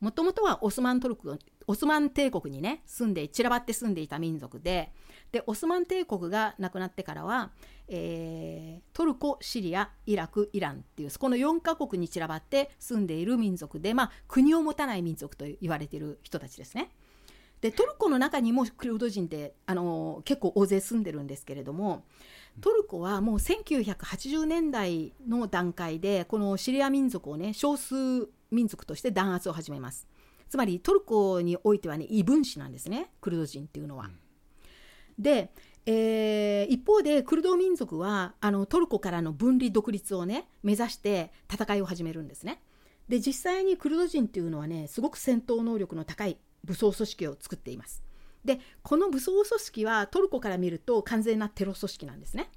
[0.00, 1.38] もともとはオスマントルク
[1.70, 4.92] オスマン帝国にね住んで散らばって住んでいた民族で
[5.30, 7.52] でオスマン帝国がなくなってからは、
[7.86, 16.90] えー、トルコシリアイラクイランっていうそこの4カ国に散らばって住んでいる民族で、まあ、国を持たない民族と言われている人たちですね。
[17.60, 22.04] でトルコの中にもクルド人ってあの結構大勢住んでるんですけれども
[22.60, 27.94] トルコはもう1980年代の段階でこのシリア民族をね少数
[28.50, 30.08] 民族として弾圧を始めます
[30.50, 34.10] つまりトルコにおいてはね異分子なんですねクルド人っていうのは。
[35.16, 35.52] で、
[35.86, 42.62] えー、一方でクルド民族はあのトルコからの分離独立をね目指して戦いを始めるんですね。
[43.08, 48.02] で実際にクルド人っていうのはねすごく戦闘能力の高い武装組織を作っています。
[48.44, 52.50] でこの武装組織はトルコから見ると完全なテロ組織なんですね。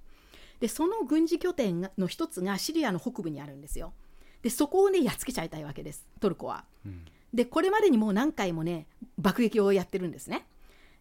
[0.59, 3.93] でその軍事拠点の一つがシリアの北部にあるんですよ。
[4.41, 6.65] でそこをねやっつけちゃいたいわけですトルコは。
[6.85, 10.45] うん、でこれまでにもう何回もね爆撃をやってるんですね。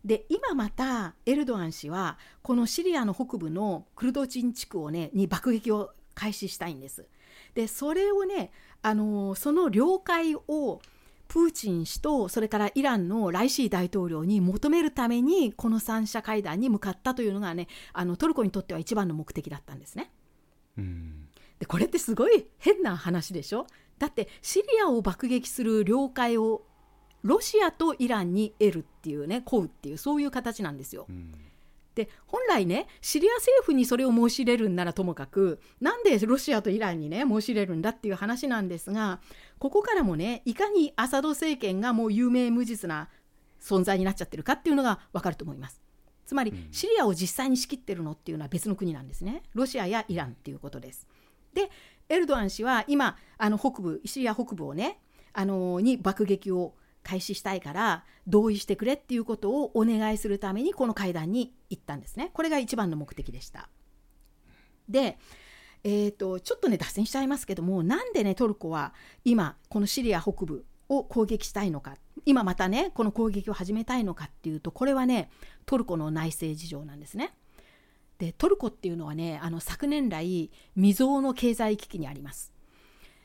[0.05, 7.07] で今またエルドアン氏はこのシリアの北部のクルド人地区をねに爆撃を開始したいんです。
[7.55, 8.51] でそれをね
[8.83, 10.81] あのその了解を
[11.29, 20.11] プーチン氏とそれからイランのライシー大統領に求めるためにこの三者会談に向かったというのがねあのトルコにとっては一番の目的だったんですね。
[20.77, 21.29] うん
[21.59, 23.69] でこれってすごい変な話でしょ？
[23.99, 26.63] だってシリアを爆撃する了解を
[27.23, 31.07] ロシアとイランに得るっていうね請うっていうそういう形なんですよ。
[31.09, 31.33] うん
[31.95, 39.21] で本来ねシリア政府にそれを申し入れるんならともかくなんでロシアとイランにね申し入れるんだっていう話なんですが
[39.59, 43.09] ここからもねいかにアサド政権がもう有名無実な
[43.61, 45.83] 存在になっちゃってるかっていうのがわかると思います。
[46.25, 49.43] つまりシリアを実際に仕切ってるのっていうのは別の国なんですね。
[49.55, 51.07] ロシアやイランっていうことです。
[51.53, 51.71] で
[52.13, 54.99] エルドアン氏は今あの北部シリア北部をね
[55.33, 62.31] あのに爆撃を開始したいから同意してくれっていうことをお願いするためにこの会談に行ったんですね。
[62.35, 63.71] これが一番の目的でした。
[64.91, 65.17] で、
[65.85, 68.93] えーと、ちょっとね脱線しちゃいますけどもなんでねトルコは
[69.25, 71.97] 今このシリア北部を攻撃したいのか
[72.27, 75.31] 今またねこの攻撃を始めたいのかっていうとこれはね
[75.65, 77.35] トルコの内政事情なんですね。
[78.23, 82.53] でトルコっていうのはねあの昨年来未曾有の経済危機にあります。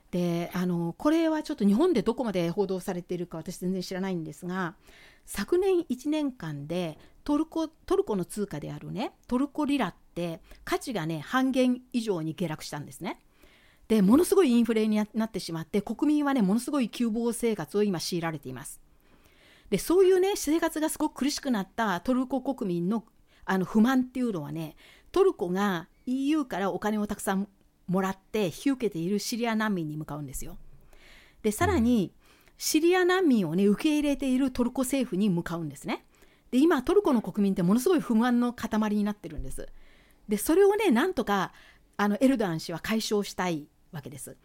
[0.10, 4.74] であのこれはちょっと日本でどこまで報道されているか私全然知らないんですが
[5.28, 13.20] 昨年1年間でトルコトルコの通貨であるねトルコリラって価値がね半減以上に下落したんですね。
[13.88, 18.82] でものすごいインフレになってしまって国民はねものすごい窮乏生活を今強いられています。
[19.70, 23.04] でそういうね生活がすごく苦しくなったトルコ国民の
[23.48, 24.76] あの不満っていうのはね
[25.12, 27.48] トルコが EU からお金をたくさん
[27.88, 30.58] もらって引き受けているシリア難民に向かうんですよ。
[31.42, 32.14] でさらに
[32.58, 36.06] シリア難民をね受け入れているトルコ政府に向かうんですね。
[36.52, 39.68] で今トルコの国民ってものすごい不満の塊になってるんです。
[40.28, 41.54] でそれをねなんとか
[41.96, 44.36] あのエルドアン氏は解消したいわけです。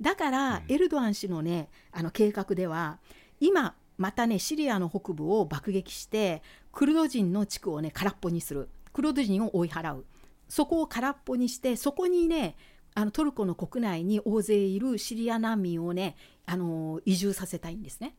[0.00, 2.98] だからエルドアン氏のねあの計画では
[3.40, 6.42] 今またねシリアの北部を爆撃して
[6.72, 10.06] クルド人の地区をね空っぽにするクルド人を追い払う
[10.48, 12.56] そこを空っぽにしてそこにね
[12.94, 18.16] あのトルコの国内に大勢いるシリア難民をねあの移住させたいんですね。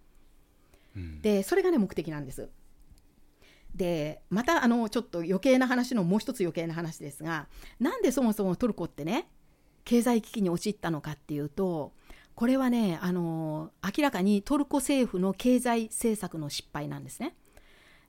[0.95, 2.47] うん、でそれがね目的なんです。
[3.73, 7.47] でまたあのちょっと余計な話のもう一つ余計な話ですが
[7.79, 9.27] なんでそもそもトルコってね
[9.83, 11.93] 経済危機に陥ったのかっていうと
[12.41, 17.35] これはねあの明らかにトルコ政府の経済政策の失敗なんですね。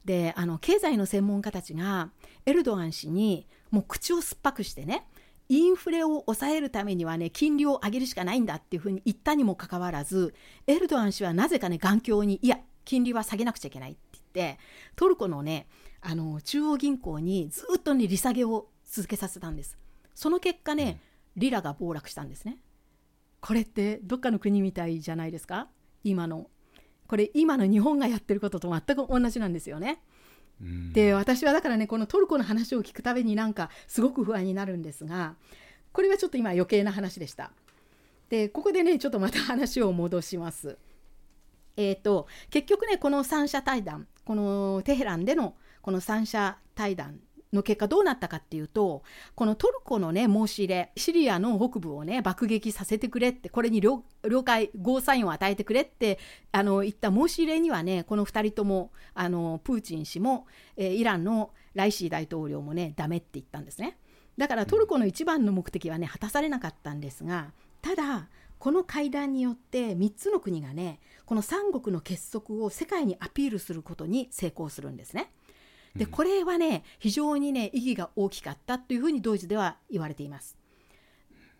[0.06, 2.08] であの経済の専門家たちが
[2.46, 5.06] エルドアン氏にもう口を酸っぱくしてね
[5.50, 10.32] インフレを抑えるためにはね金利を上げるしかないんだっていうふうに言ったにもかかわらず
[10.66, 14.58] エルドアン氏はなぜかね眼鏡にいや金利は下げなくちゃいけないって言って
[14.96, 15.66] トルコのね
[16.00, 19.76] あの中央銀行にずっとね利下げを続けさせたんです。
[20.14, 21.02] その結果ね
[21.36, 22.56] リラが暴落したんですね
[23.42, 25.68] これってどっかの国みたいじゃないですか？
[26.04, 26.48] 今の
[27.08, 30.00] これ今の日本がやってることと全く同じなんですよね。
[30.92, 35.34] で私はだからねこのトルコの話を聞くたびになんかすごく不安になるんですが
[35.92, 37.50] これはちょっと今余計な話でした。
[38.30, 40.78] でここでねちょっとまた話を戻します。
[41.76, 47.18] えーと、結局ねこの三者対談このテヘランでのこの三者対談
[47.52, 49.02] の結果どうなったかっていうと
[49.34, 54.02] このトルコのね申し入れシリアの北部をね爆撃させてくれってこれに了
[54.44, 56.18] 解ゴーサインを与えてくれって
[56.50, 60.46] あの言った申し入れにはねこの2人ともあのプーチン氏も、
[60.76, 63.98] えー、イランのライシー大統領もねダメって言ったんですね
[64.38, 68.28] だからトルコの一番の目的はね果たされなかったんですがただ
[68.58, 75.32] この会談によって3つの国がねこの三国の結束を世界にアピールすることに成功するんですね。
[75.96, 80.56] でこれはね非常にね意義が大きかったというふうにドイツでは言われています。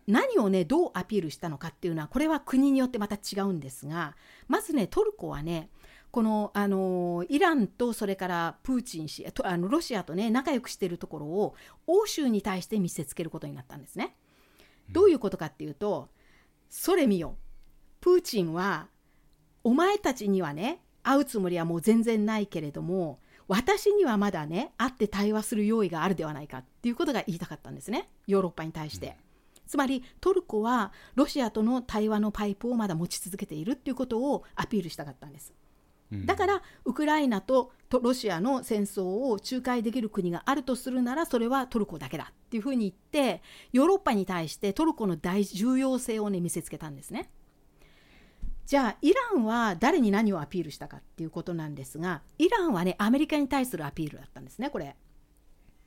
[0.07, 4.15] 何をねどうアピールしたのかっていうのはこれは国によってまた違うんですが
[4.47, 5.69] まずねトルコはね
[6.11, 11.55] このあのイランとそれからプーチン氏あのロシアとね仲良くしているところを
[11.87, 14.15] 欧州に対して見せつけることになったんですね。
[14.91, 16.09] どういうことかっていうと
[16.69, 17.37] それ見よ
[18.01, 18.89] プーチンは
[19.63, 29.17] お前たちにはね会うつもりはもう全然ないけれども私にはまだね会って対話する用意があるではないかっていうことが言いたかったんですねヨーロッパに対して。
[29.65, 35.53] つまりトルコはロシアとの対話のパイプをまだ持ち続けているっていうことをアピールしたかったんです。
[36.25, 43.41] だからウクライナとロシアの戦争を仲介できる国があるとするならそれはトルコだけだっていうふうに言って
[43.71, 47.29] ヨーロッパに対してトルコの大重要性をね見せつけたんですね。
[48.65, 54.95] じゃあイランは誰に何をアピールしたかっていうことなんですがイランはねアメリカに対するアピールだったんですねこれ。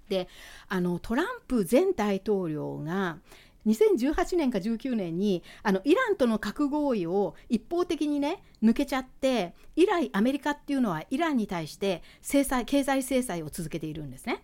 [0.08, 0.28] で
[0.68, 3.18] あのトランプ前大統領が
[3.66, 14.42] 2018年か19年にあのイランとの核合意を一方的にね抜けちゃって以来アメリカっていうのはイランに対して制裁経済制裁を続けているんですね。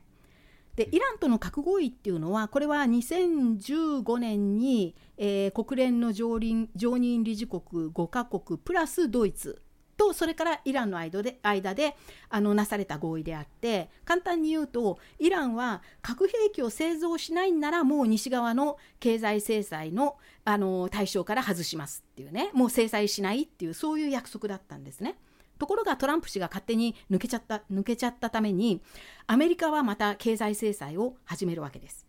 [0.77, 9.61] でイランとの核合意っていうのはこれは2015年に、えー、国連の常任常任理事国5カ国プラスドイツ
[9.97, 11.95] とそれからイランの間で間で
[12.29, 25.17] あのなされた合意であって簡単に言うとイランは核兵器を製造しないんならもう西側の経済制裁のあの対象から外しますっていうねもう制裁しないっていうそういう約束だったんですね。
[25.63, 28.83] ところがトランプ氏が勝手に抜けちゃった抜けちゃったために
[29.29, 32.05] アメリカはまた経済制裁を始めるわけです。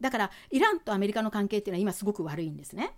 [0.00, 2.94] だからイランとアメリカの関係っていうのは今すごく悪いんですね。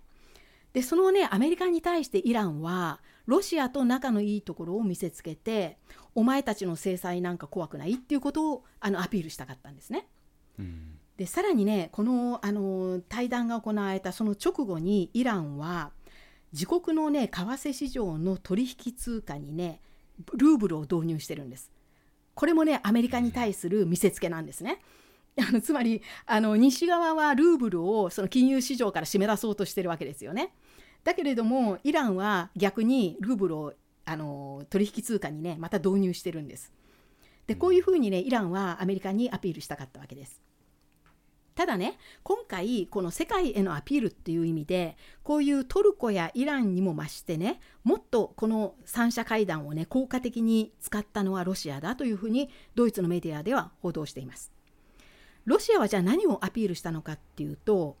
[0.71, 5.77] でそのねアメリカに対してイランはロシアと仲のいいところを見せつけて
[6.15, 10.07] お前たちの制裁なんか怖くないっていうことをあのアピールしたかったんですね。
[10.57, 15.91] うん、でさらにねこのあの対談が行われたその直後にイランは
[16.53, 19.81] 自国のね為替市場の取引通貨にね
[20.33, 21.71] ルーブルを導入してるんです。
[22.35, 24.79] これもねアメリカに対する見せつけなんですね。
[25.37, 30.53] あのつまりあの西側はルーブルをその金融市場から締め出そうとしてるわけですよね。
[31.03, 33.73] だけれどもイランは逆にルーブルを
[34.05, 36.71] あの取引通貨にねまた導入してるんです。
[37.47, 40.41] でこういうふうにねイランはアメリカにアピールしたかったわけです。
[41.59, 54.53] ただね今回この世界へのアピールっていう意味でこういうトルコやイランにも増してねもっとこの三者会談をね効果的に使ったのはロシアだというふうにドイツのメディアでは報道しています。
[55.43, 57.97] ロシアはじゃあ何をアピールしたのかっていうと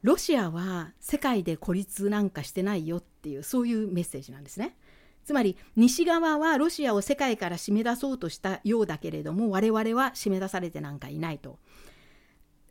[0.00, 4.74] ロシアは世界で孤立なんかしてないよっていうそういうメッセージなんですね。
[5.22, 11.58] つまり西側はロシアを世界から締め出そうとしたようだけれども我々は締め出されてなんかいないと。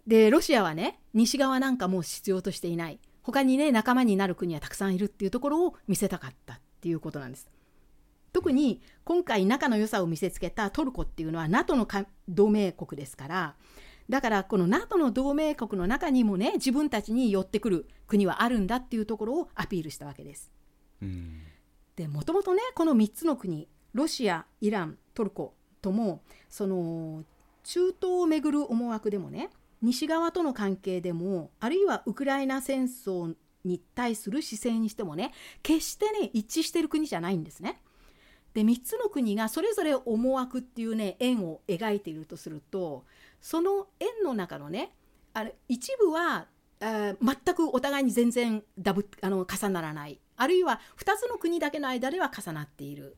[0.09, 7.47] でロシアはね西側なんかもう必要としていない他にね仲間になる国はたくさんいるっていうところを見せたかったっていうことなんです。
[8.33, 11.87] 特に今回仲の良さを見せつけたトルコっていうのは NATO の
[12.27, 13.55] 同盟国ですから
[14.07, 20.51] だからこの NATO の同盟国の中にもね自分たちに寄ってくる国はあるんだっていうところをアピールしたわけです。
[21.95, 27.23] でもともとねこの3つの国ロシアイラントルコともその
[27.63, 29.49] 中東をめぐる思惑でもね
[29.81, 37.81] 西側との関係でもあるいはウクライナ戦争に対する姿勢にしてもね決してね一致してる国じゃないんですね。
[38.53, 43.05] で3つの国がそれぞれ思惑っていうね円を描いているとすると
[43.41, 44.91] その円の中のね
[45.33, 46.47] あれ一部は
[46.81, 53.17] 全くお互いに全然ダブあの重ならないあるいは2つの国だけの間では重なっている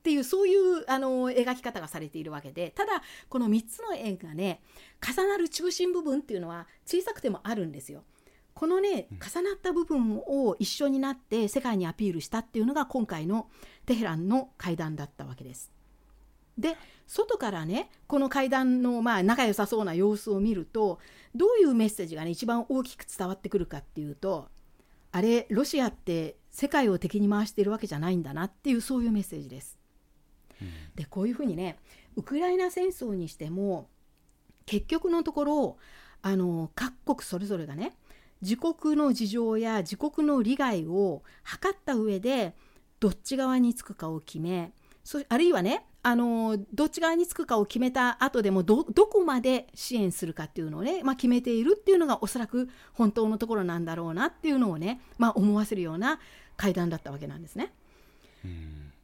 [0.00, 4.62] っていうそういうあの描き方がされているわけでただこの3つの円がね
[5.06, 8.02] 重なる中心部分っていうのは小さくてもあるんですよ。
[8.54, 13.48] このね重なった部分を一緒になって世界にアピールしたっていうのが今回の
[13.84, 15.70] テヘランの会談だったわけです。
[16.56, 16.76] で
[17.06, 20.98] 外からねこの会談のまあ仲良さそうな様子を見ると
[21.34, 24.48] どういうメッセージがね一番大きく伝わってくるかっていうと
[25.12, 29.79] あれロシアって世界を敵に回しているわけじゃないんだなっていうそういうメッセージです。
[30.94, 31.78] でこういうふうにね
[32.16, 33.88] ウクライナ戦争にしても
[34.66, 35.76] 結局のところ
[36.22, 37.94] あの各国それぞれがね
[38.42, 42.54] 自国の事情や自国の利害を測った上で
[42.98, 44.72] どっち側につくかを決め
[45.04, 56.18] そあるいはねあのどっち側につくかを決めた後でもどこまで支援するかっていうのをね、まあ、決めているっていうのがおそらく本当のところなんだろうなっていうのをね、まあ、思わせるような
[56.56, 57.72] 会談だったわけなんですね。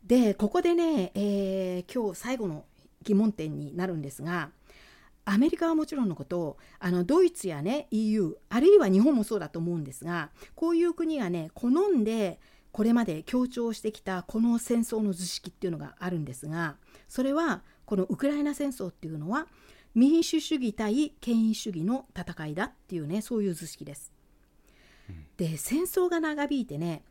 [0.06, 2.64] でここでね、えー、今日最後の
[3.02, 4.50] 疑問点になるんですが
[5.24, 12.38] アメリカはもちろんのことあのドイツやね EU あるいは日本もそうだと思うんですがこういう国がね好んで
[12.70, 16.76] これまで強調してきたこの戦争の図式っていうのがあるんですが
[17.08, 19.48] それはこのウクライナ戦争っていうのは
[19.96, 24.12] 民主主義対権威主義の戦いだっていうねそういう図式です。
[25.36, 27.02] で戦争が長引いてね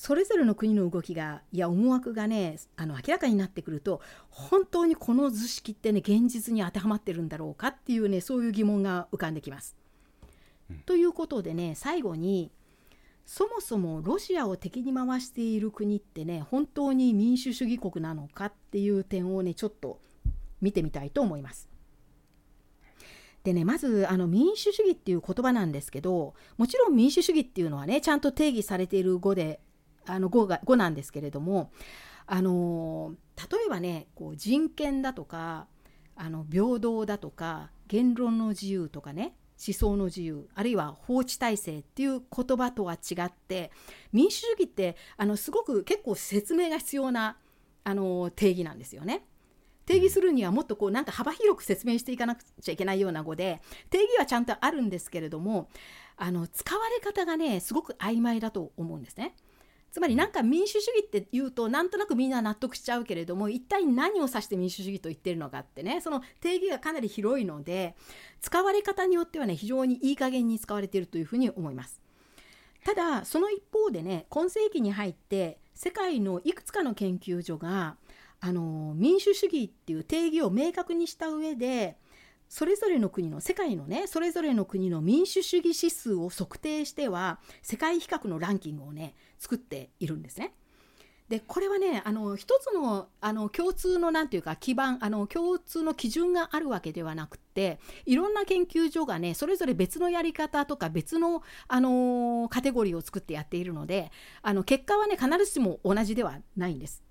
[0.00, 9.76] それぞれの国の動きがいや思惑がねあの明らかになってくると本当にこの図式ってね現実に当てはまってるんだろうかっていうねそういう疑問が浮かんできます。
[10.70, 12.52] うん、ということでね最後に
[13.26, 19.98] そもそもロシアを敵に回している国ってね本当に民主主義国なのかっていう点をねちょっと
[20.60, 21.68] 見てみたいと思います。
[23.42, 29.58] でねまずあの民主主義っていう言葉なんですけどもちろん民主主義っていうのはねちゃんと定義されている語で
[30.08, 31.70] あの語が語なんですけれども
[32.26, 35.66] あの例えばねこう人権だとか
[36.16, 39.34] あの平等だとか言論の自由とかね
[39.64, 43.72] 思想の自由あるいは法治体制っていう言葉とは違って
[44.12, 47.38] 民主主義ってあのすごく結構説明が必要な
[47.84, 49.24] あの定義なんですよね。
[49.86, 55.70] 定義するにはもっとこうなんか幅広く説明していかなくちゃいけないような語で定義はちゃんとあるんですけれども
[56.18, 59.34] あの使われ方がねすごく曖昧だと思うんですね。
[59.90, 67.96] つまりなんか民主主義って言うとなんとなくみんな納得しちゃうけれども一体何を指して民主主義と言ってるのかってねその定義がかなり広いので
[68.40, 72.00] 使われ方によってはね非常にいい加減に使われているというふうに思います。
[72.84, 77.96] ただその一方でね今世紀に入って世界のいくつかの研究所が
[78.40, 81.96] あの民主主義っていう定義を明確にした上で
[82.48, 90.54] それぞれの国の世界のねそれぞれの国の民主主義指数を測定しては世界比較のランキングをね作っているんですね。
[91.28, 107.02] でこれはねあの一つのあの共通の何て言うか基盤あの共通の基準があるわけではなくていろんな研究所がねそれぞれ別のやり方とか別の、あのカテゴリーを作ってやっているのであの結果はね必ずしも同じではないんです。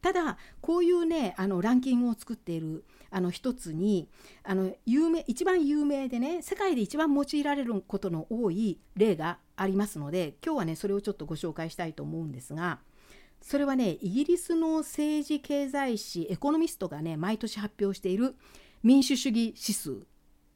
[0.00, 2.84] ただこういうねあのランキングを作っている
[3.14, 4.08] あの一つに
[4.42, 12.80] あの有名一番有名でね世界で一番用いられることの多い例がありますので今日はねそれをちょっとご紹介したいと思うんですが
[13.40, 18.34] それはねイギリスの政治経済誌エコノミストがね毎年発表している
[18.82, 20.08] 民主主義指数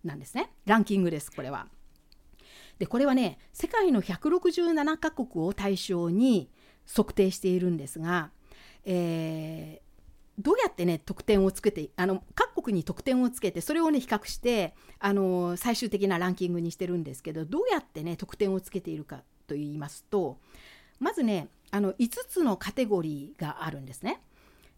[0.02, 1.68] なんですねランキングですこれは。
[2.80, 6.50] でこれはね世界の167カ国を対象に
[6.92, 8.32] 測定しているんですが
[8.90, 9.87] えー、
[10.38, 20.38] どうやってね得点をつけてあの各国に得点をつけてそれをね比較してあの最終的なランキングにしてるんですけどどうやってね得点をつけているかと言いますと
[21.00, 24.20] まずねあの5つのカテゴリーがあるんですね。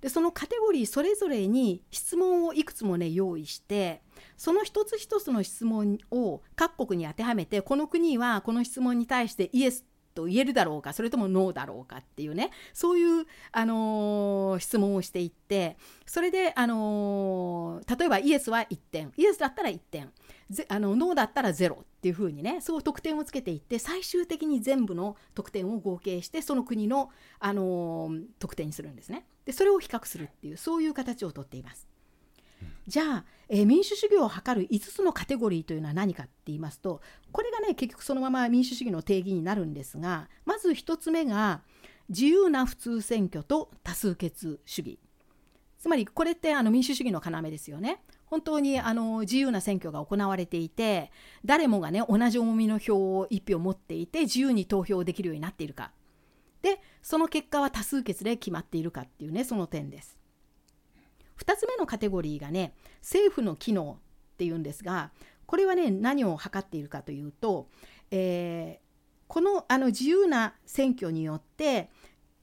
[0.01, 4.01] でそのカテゴリーそれぞれに質問をいくつもね用意して
[4.39, 9.85] その一つ一つの質問を各国に当てはめてこの国はこの質問に対してイエス
[10.21, 20.11] と言えるだろうかそれともノーだろうかっていうねそういう、あのー、質問をしていってそれで、あのー、例えばイエスは1点イエスだったら1点
[20.51, 31.90] ぜあのノーだったら0っていうふうにねそう得点をつけていって最終的に全部の得点を合計してその国の、あのー、得点にするんですねでそれを比較するっていうそういう形をとっています。
[32.87, 37.01] じゃあ、えー民主主義を図る5つのカテゴリーというのは何かって言いますと
[37.33, 41.63] これがね結局そのまま民主主義の定義になるんですがまず1つ目が
[42.09, 44.99] 自由な普通選挙と多数決主義
[45.79, 48.03] つまりこれってあの民主主義の要ですよね。
[48.27, 51.11] 本当にあの自由な選挙が行われていて
[51.45, 55.91] 誰もがね同じ重みの票を1票持っていて自由に投票できるようになっているか
[56.63, 60.20] でその結果は多数決で決まっているかっていうねその点です。
[61.45, 63.99] 2つ目のカテゴリーがね政府の機能
[64.35, 65.11] っていうんですが
[65.47, 67.69] これはね何を測っているかというと、
[68.11, 68.91] えー
[69.31, 71.89] このあの自由な選挙によって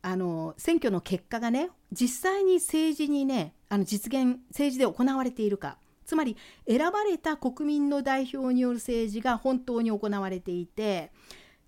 [0.01, 5.77] あの選挙の結果がね実際に政治にねあの実現政治で行われているか。
[6.05, 11.11] つまり選ばれた国民の代表による政治が本当に行われていて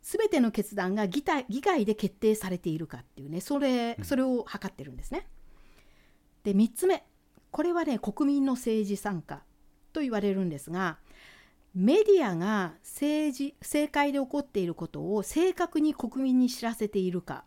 [0.02, 5.28] 全ての決断が議会議会で決定されているかっていうねそれそれを測ってるんですね。
[6.44, 7.04] で3つ目
[7.52, 9.44] これはね国民の政治参加
[9.94, 10.98] と言われるんですが
[11.76, 17.44] メディアが政治政界で起こっていることを正確に国民に知らせているか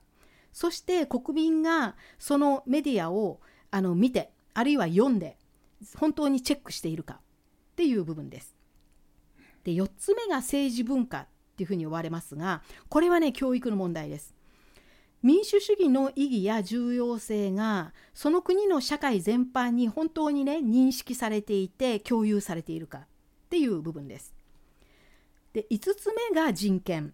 [0.52, 3.40] そして国民がそのメディアを
[3.70, 5.38] あの見てあるいは読んで
[5.96, 8.54] 本当にチェックしているかっていう部分です。
[9.64, 11.26] で4つ目が政治文化っ
[11.56, 14.34] ていうふうに呼ばれますがこれはね教育の問題です。
[15.22, 23.02] 民主主義の意義や重要性がその国の社会全般に本当にね認識されていて共有されているかっ
[23.50, 24.34] ていう部分です。
[25.52, 27.12] で5つ目が人権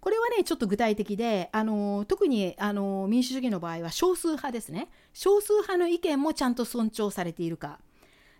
[0.00, 7.80] これはねちょっと具体的であの特にあの民主主義の場合は少数派ですね少数派の意見もちゃんと尊重されているか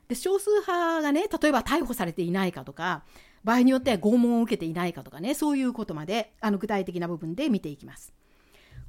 [0.08, 3.04] で少数派がね例えば逮捕されていないかとか
[3.44, 8.12] 場合によっては拷問を受けていないかとかねそういうことまであの具体的な部分で見ていきます。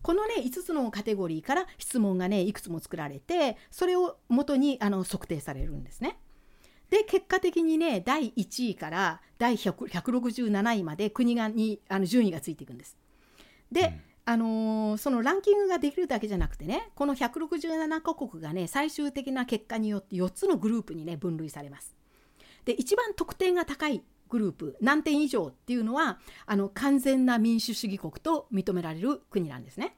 [0.01, 6.19] このね5つのカテゴリーから質問がねいくつも作られてそれを元にあの測定されるんですね。
[6.89, 12.97] で結果的にね第1位から第100 167位まで国がにあの順位がついていくんです。
[13.71, 21.95] で、うんあのーそのランキングができるだけじゃなくてねこの167カ国がね最終的な結果によって4つのグループにね分類されます。
[22.65, 29.95] で一番得点が高いグループ何点以上っていうのはあの完全な民主主義国と認められる国なんですね。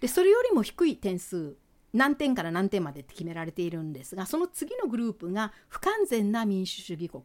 [0.00, 1.56] でそれよりも低い点数
[1.92, 7.22] 何点から何点までって決められているんですがその次のグループが不完全な民主主義国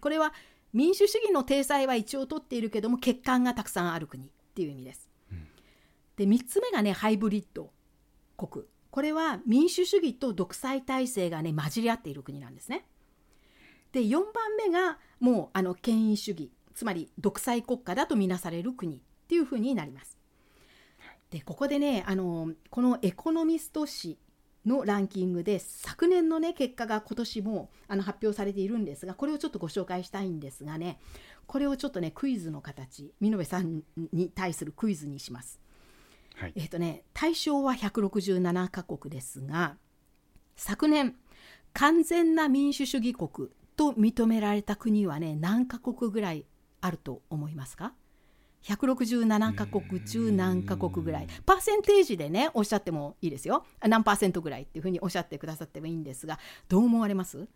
[0.00, 0.32] これは
[0.72, 5.08] 民主主義の体裁は一応取っているけども欠陥がたくさんある国っていう意味です。
[6.16, 7.72] で3つ目がねハイブリッド
[8.36, 12.86] 国これは民主主義と独裁体制がね混じり合っている国なんですね。
[13.94, 14.24] で4番
[14.58, 20.18] 目がもうあの権威主義つまり独裁国家だとみなされる国っていうふうになります。
[21.30, 24.18] でここでねあのこのエコノミスト誌
[24.66, 30.98] のランキングで昨年のね結果が今年もあの発表されているんですがこれをちょっとご紹介したいんですがね
[31.46, 33.82] これをちょっとねクイズの形美濃部さん
[34.12, 35.60] に対するクイズにします。
[36.36, 39.76] はいえっ、とね対象は167カ国ですが
[40.56, 41.14] 昨年
[41.72, 46.44] 完全な民主主義国と認められた国はね何カ国ぐらい
[46.80, 47.92] あると思いますか
[48.64, 51.28] ？167カ国中何カ国ぐらい？
[51.44, 53.64] パーセンテージでねおっしゃってもいいですよ。
[53.86, 57.46] 何パーセントぐらいっていうふうにおっしゃってくださってもいいんですがどう思われます？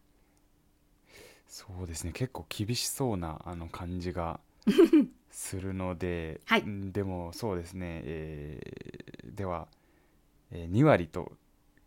[1.46, 2.12] そうですね。
[2.12, 4.40] 結構厳しそうなあの感じが
[5.30, 6.60] するので、はい。
[6.62, 9.68] うんでもそうですね、えーでは、
[10.50, 11.32] えー2割と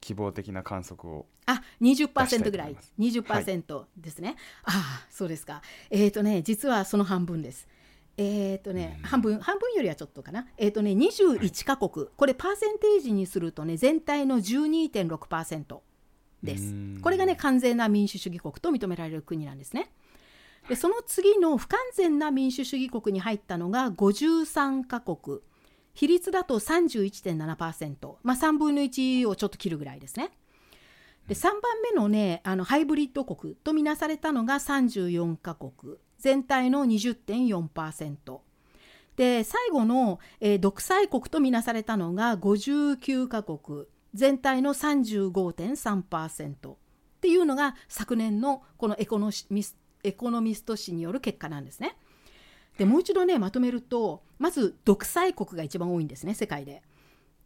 [0.01, 2.67] 希望的な観測をあ出したい20%とぐらい。
[2.67, 5.61] 思います20%ですね、ああそうですか。
[5.89, 7.67] えっ、とね実はその半分です。
[8.17, 9.03] えっ、とねうん。
[9.03, 10.47] 半分半分よりはちょっとかな。
[10.57, 15.79] えっ、とね21カ国、これパーセンテージにするとね全体の12.6%
[16.43, 16.63] です。
[16.63, 16.99] うん。
[17.01, 19.91] これがね完全な民主主義国と認められる国なんですね。
[20.67, 25.39] でその次の不完全な民主主義国に入ったのが53カ国
[25.93, 30.29] 比率だと31.7%、まあ、3分の1をちょっと切るぐらいですね。
[31.27, 35.97] で3番目のねあのハイブリッド国とみなされたのが34カ国。
[36.17, 38.39] 全体の20.4%
[39.15, 43.85] で最後の、えー独裁国とみなされたのが59カ国。
[44.13, 46.75] 全体の35.3%っ
[47.21, 51.95] ていうのが昨年のこのエコノミスエコノミスト誌による結果なんですね。
[52.77, 56.81] でもう一度ねまとめるとまず独裁国が一番多いんですね世界で。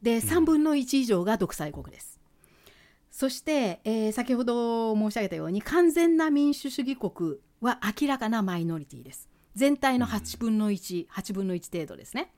[0.02, 2.20] で3分の1以上が独裁国です。
[3.12, 9.30] そして、えー先ほど申し上げたように完全な民主主義国は明らかなマイノリティです。
[9.56, 12.34] 全体の8分の1、8分の1程度ですね。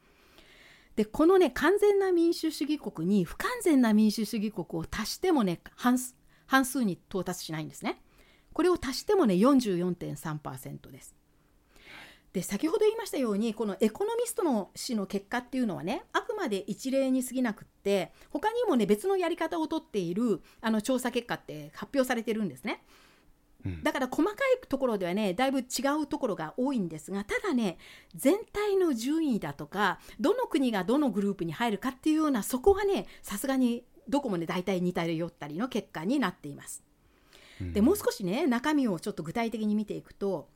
[0.95, 6.15] でこのね完全な民主主義国に不完全な民主主義国を足してもね半数
[6.47, 8.01] 半数に到達しないんですね。
[8.53, 11.16] これを足してもね44.3%です。
[12.37, 22.83] で先ほど言いましたようにこのエコノミストの氏の結果っていうのはねあくまで一例に過ぎなくって他にもね別のやり方をとっているあの調査結果って発表されてるんですね。
[23.81, 24.35] だから細かい
[24.69, 27.79] ところではねだいぶ違うところが多いんですがただね
[28.15, 36.83] 全体の順位だとかどの国がどのグループに入るかっていうようなそこはねさすがにどこもね大体似たり寄ったりの結果になっています。
[37.59, 40.47] でもう少しね中身をちょっと具体的に見ていくと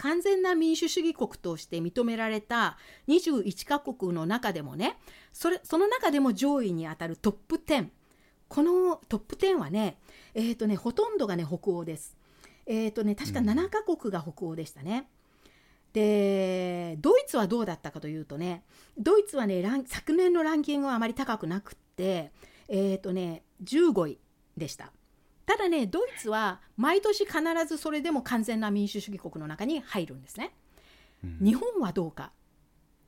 [0.00, 2.78] 完全な民主主義国として認められた
[3.08, 4.96] 21カ国の中でもね
[5.30, 7.88] それその中でも上位にあたるトップ10
[8.48, 9.98] このトップ10はね,、
[10.32, 12.16] えーとねほとんどがね北欧です。
[12.66, 15.08] えーとね、確か7カ国が北欧でしたね。
[15.92, 18.62] でドイツはどうだったかというとね
[18.96, 22.32] ドイツはね昨年のランキングはあまり高くなくって
[22.68, 24.18] えっ、ー、とね15位
[24.56, 24.92] でした。
[25.50, 30.52] ただねドイツは毎年必ずそれでも完全な民主主義国の中に入るんですね。
[31.24, 32.30] うん、日本はどうか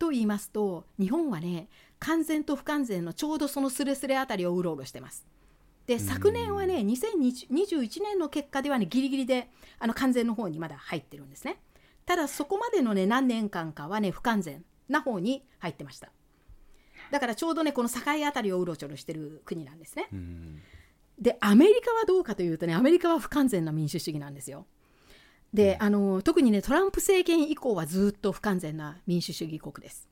[0.00, 1.68] と言いますと日本はね
[2.00, 5.24] 完全と不完全のちょうどそのスレスレあたりをうろうろしてます。
[5.86, 11.60] で昨年はね2021年の結果ではねギリギリであの完全の方にまだ入ってるんですね。
[12.06, 16.10] ただそこまでのね何年間かはね不完全な方に入ってました。
[17.12, 20.08] だからちょうどねこの境あたりをうろちょろしてる国なんですね。
[21.22, 24.66] でアメリカはどうかというとねアメリカは不完全な民主主義なんですよ。
[25.54, 30.08] であの特にねトランプ政権以降はずっと不完全な民主主義国です。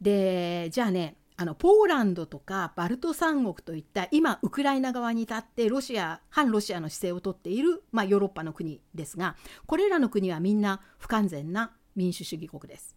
[0.00, 12.96] でじゃあねあのポーランドとかバルト三国といった今ウクライナ側に立ってロシア反ロシアの姿勢をとっている、まあ、ヨーロッパの国ですがこれらの国はみんな不完全な民主主義国です。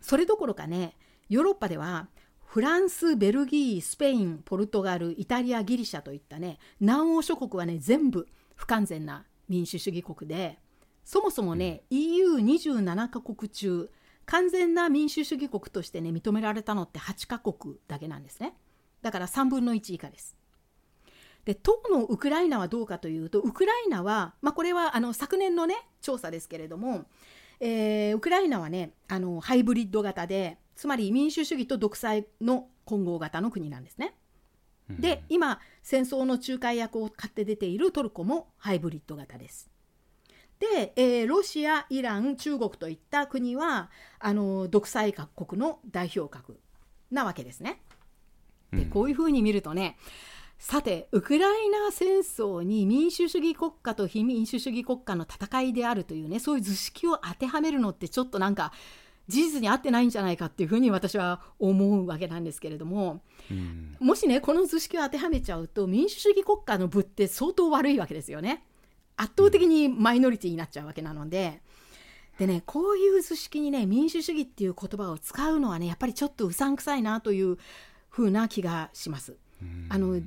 [0.00, 0.96] それどころかね
[1.28, 2.08] ヨーロッパでは
[2.48, 10.58] フランス、ベルギー、スペイン、ポルトガル、イタリア、ギリシャといったね、南欧諸国はね、全部不完全な民主主義国で、
[11.04, 13.90] そもそもね、EU27 カ国中、
[14.24, 18.54] 完全な民主主義国としてね、認められたのって8カ国だけなんですね。
[19.02, 20.34] だから3分の1以下です。
[21.44, 27.06] で当のウクライナはどうかというとウクライナは、まあ、これはあの昨年のね調査ですけれども、
[27.58, 34.14] えー、ウクライナはねあのハイブリッド型でつまり民主主義と独裁の混合型の国なんですね。
[34.88, 39.68] で今戦争の仲介役を買って出ているトルコもハイブリッド型です。
[40.60, 46.60] で、えー、ロシアイラン中国といった国はあの独裁国の代表格
[47.10, 47.82] なわけですね。
[48.72, 49.96] でこういうふうに見るとね、
[50.60, 58.72] さてウクライナ戦争に民主主義国家と非民主主義国家の戦いであるというねそういう図式を当てはめるのってちょっとなんか
[59.28, 63.20] 事実に合ってないんじゃないかっていうふうに私は思うわけなんですけれども、
[63.50, 68.64] うん、もしねこの図式を当てはめちゃうと民主主義国家の部って相当悪いわけですよね。
[69.16, 71.60] 圧倒的にマイノリティになっちゃうわけなので。
[72.38, 77.58] でねこういう図式にね民主主義っていう言葉を使うのはねやっぱりちょっとうさんくさいなという
[78.08, 79.36] ふうな気がします。
[79.88, 80.20] あの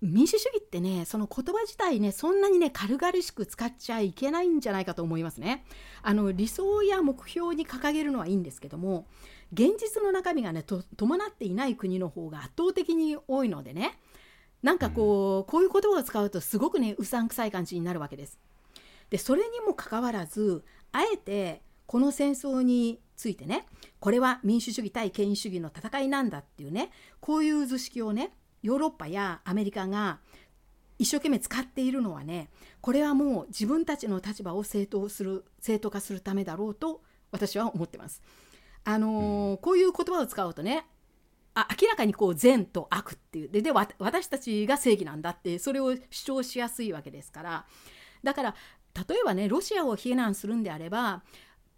[0.00, 5.64] 民主主義ってねその言葉自体ねそんなにね軽々しく使っちゃいけないんじゃないかと思いますね。
[6.02, 9.06] あの理想や目標に掲げるのはいいんですけども
[9.52, 13.98] 現実の中身がね伴っていない国の方が圧倒的に多いのでね
[14.62, 18.38] なんかこうこういう言葉を使うとすごくねうさんくさい感じになるわけです。
[19.10, 23.66] でそれにもかかわらずあえてこの戦争についてね
[23.98, 26.90] これは民主主義対権威主義の戦いなんだっていうね
[27.20, 28.32] こういう図式をね
[28.62, 30.18] ヨーロッパやアメリカが
[30.98, 32.50] 一生懸命使っているのはね
[32.80, 38.22] これはもう自分たちの立場を正当する正当化するためだろうと私は思ってます。
[38.84, 40.86] あのー、こういう言葉を使うとね
[41.54, 43.48] あ明らかにこう善と悪っていう。
[43.48, 47.66] でで私たちが正義なんだってそれを主張しやすいわけですから。
[48.22, 48.54] だから
[49.08, 51.22] 例えばねロシアを非難するんであれば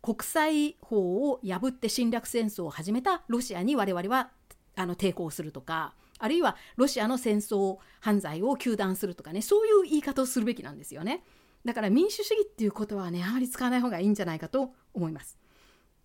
[0.03, 4.31] 国際法を破って侵略戦争を始めたロシアに我々は
[4.77, 11.25] あの抵抗するとかあるいはロシアの戦争犯罪を糾弾するとかねそういう言い方をするべきなんですよね
[11.65, 15.39] だから民主主義っていうことはねあまり使わない方がいいんじゃないかと思います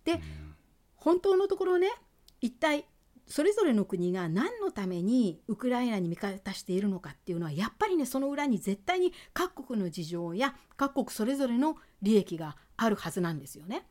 [0.04, 0.20] で
[0.96, 1.88] 本当のところね
[2.40, 2.84] 一体
[3.28, 13.86] それぞれの国が何のためにウクライナに味方しているのかっていうのはやっぱりねその裏に絶対に各国の事情や各国それぞれの利益があるはずなんですよね。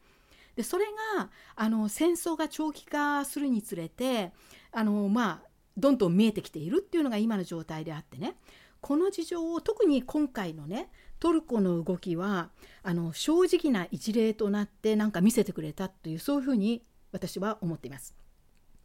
[0.55, 0.85] でそれ
[1.17, 4.31] があの戦争が長期化するにつれて
[4.71, 5.47] あのまあ
[5.77, 8.35] どんどん見えてきているっていうのが今の状態であってね
[8.81, 12.49] この事情を特に今回のねトルコの動きは
[12.83, 18.15] あの正直な一例となってなんか見せてくれたというそういうふうに私は思っています。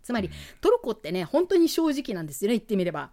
[0.03, 0.31] つまり
[0.61, 3.11] トルコってね本当に正直なんですよね言ってみれば。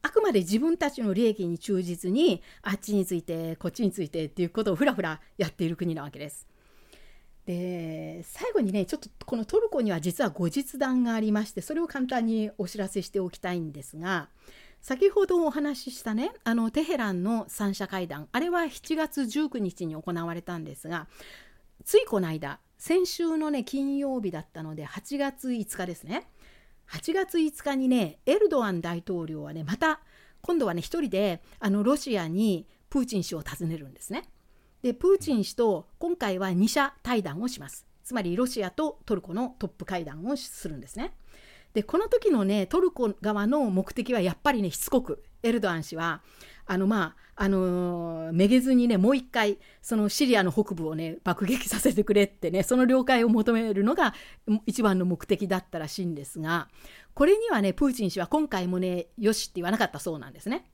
[0.00, 6.46] あくまで自分たちの利益に忠実にあっちについてこっちについてっていうことをふらふらやっている国なわけです。
[7.48, 14.28] で最後にねちょっとこのトルコには実は後日談がありましてそれを簡単にお知らせしておきたいんですが
[14.82, 21.06] 先ほどお話ししたねあのテヘランの三者会談あれは7月19日に行われたんですが
[21.86, 26.28] ついこの間先週のね金曜日だったので8月5日ですね
[26.90, 30.00] 8月5日にねエルドアン大統領はねまた
[30.42, 34.28] 今度はね一人であのロシアにプーチン氏を訪ねるんですね。
[34.82, 37.86] でプーチン氏と今回は2者対談をします。
[38.04, 41.12] つまりロシアとトルコのトップ会談をするんですね。
[41.74, 45.22] でこの時のねトルコ側の目的はやっぱりねしつこく。
[45.42, 46.22] エルドアン氏は
[46.66, 54.12] あのまああのー、めげずにねもう一回そのシリアの北部をね爆撃させてくれってねその了解を求めるのが
[54.66, 56.68] 一番の目的だったらしいんですが
[57.14, 60.64] これにはねプーチン氏は今回もねよしって言わなかったそうなんですね。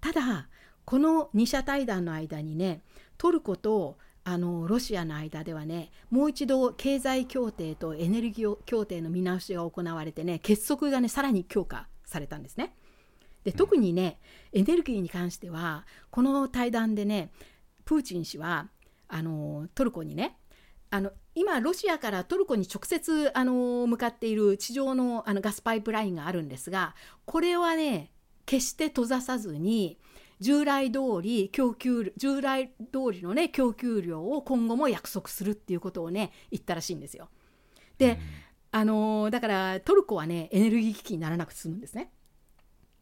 [0.00, 0.48] ただ
[0.84, 2.82] この2者対談の間にね
[3.22, 12.74] トルコとあのロシアの間ではねもう一度経済協定とエネルギー協定の見直しが行われてね結束がねさらに強化されたんですね。
[13.44, 14.18] で特にね
[14.52, 17.30] エネルギーに関してはこの対談でね
[17.84, 18.70] プーチン氏は
[19.06, 20.36] あのトルコにね
[20.90, 28.10] あの今ロシアからトルコに直接あの向かっている地上のあのガスパイプラインがあるんですがこれはね
[28.46, 29.96] 決して閉ざさずに
[30.42, 37.28] 従来通り供給従来通りのね供給量を今後も約束するっていうことをね言ったらしいんですよ。
[37.96, 38.18] で、
[38.72, 42.10] あのー、だからトルコはねエネルギー危機にならなく進むんですね。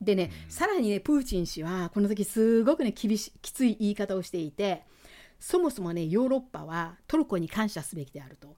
[0.02, 4.82] でね、さらにねプーチン氏はこの時すごくね厳しきつい言い方をしていて
[5.38, 8.56] そもそもねヨーロッパはトルコに感謝すべきであると。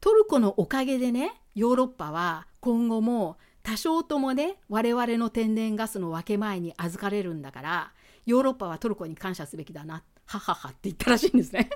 [0.00, 7.92] トルコのおかげでねヨーロッパは今後も多少ともね我々の天然ガスの分け前に預かれるんだから
[8.26, 11.68] ヨーロッパはトルコに感謝すべきだなはははって言ったらしいんですね。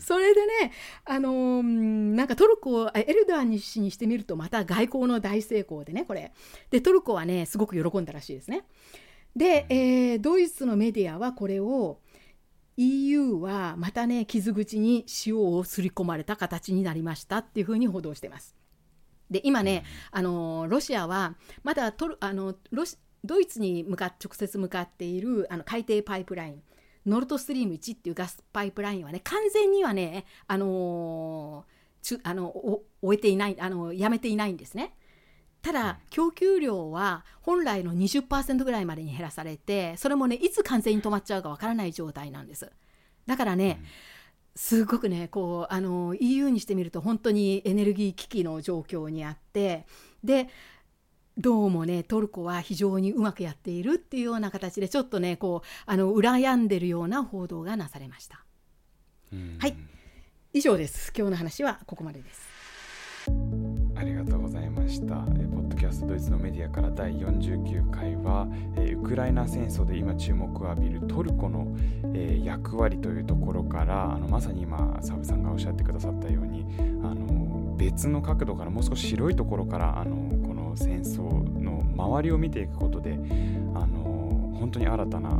[0.00, 0.72] それでね、
[1.04, 6.32] あのー、なんかトルコエルドアン氏にしてみるとまた外交の大成功でねこれ
[6.70, 8.64] でトルコはねすごく喜んだらしいですね。
[9.36, 12.00] で、えー、ドイツのメディアはこれを
[12.76, 18.56] EU はまたね傷口に塩をすり込まれた形になりましたっていうふうに報道してます。
[19.30, 26.62] で今ね、あのロシアはまだトルあのロシドイツに向か直接向かっているあの海底パイプライン
[27.06, 34.94] ノルトストリーム1っていうガスパイプラインはね完全にはね、あのー、あの終えていないあのやめていないんですね。
[35.60, 42.70] ただ供給量は本来の20%ぐらいまでに減らされてそれもねいつ完全に止まっちゃうかわからない状態なんです。
[43.26, 43.82] だからね、
[44.54, 49.86] すごくねこうあの EU にしてみると本当にエネルギー危機の状況にあって
[50.24, 50.48] で
[51.40, 58.44] どうもねトルコは非常にうまくやっているっていうような形でちょっとねこうあの羨んでるような報道がなされました。
[59.58, 59.76] はい
[60.52, 62.48] 以上です今日の話はここまでです。
[63.94, 65.24] ありがとうございました。
[65.38, 71.76] えポッドキャストドイツのメディアから第49回は、えウクライナ戦争で今注目を浴びるトルコの、
[72.14, 76.64] え役割というところからあのまさに今澤部さんがおっしゃってくださったように
[77.02, 80.27] あの別の角度からもう少し白いところからあの
[80.78, 81.20] 戦争
[81.60, 83.18] の周りを見ていくことで
[83.74, 85.38] あの本当に新たな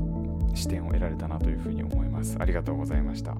[0.54, 2.36] 視点を得られたなというふうに思います。
[2.38, 3.36] ありがとうございました、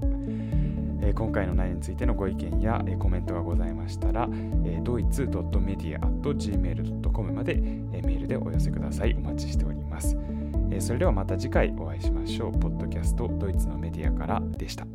[1.01, 4.29] えー、今回の内容についてのご意見や、えー、コメントがございましたら、
[4.65, 9.15] えー、ドイツ .media.gmail.com まで、えー、メールでお寄せください。
[9.15, 10.17] お待ちしております、
[10.71, 12.53] えー、それではまた次回お会いしましょう。
[12.53, 14.87] ポッドキャストドイツのメディアからでした。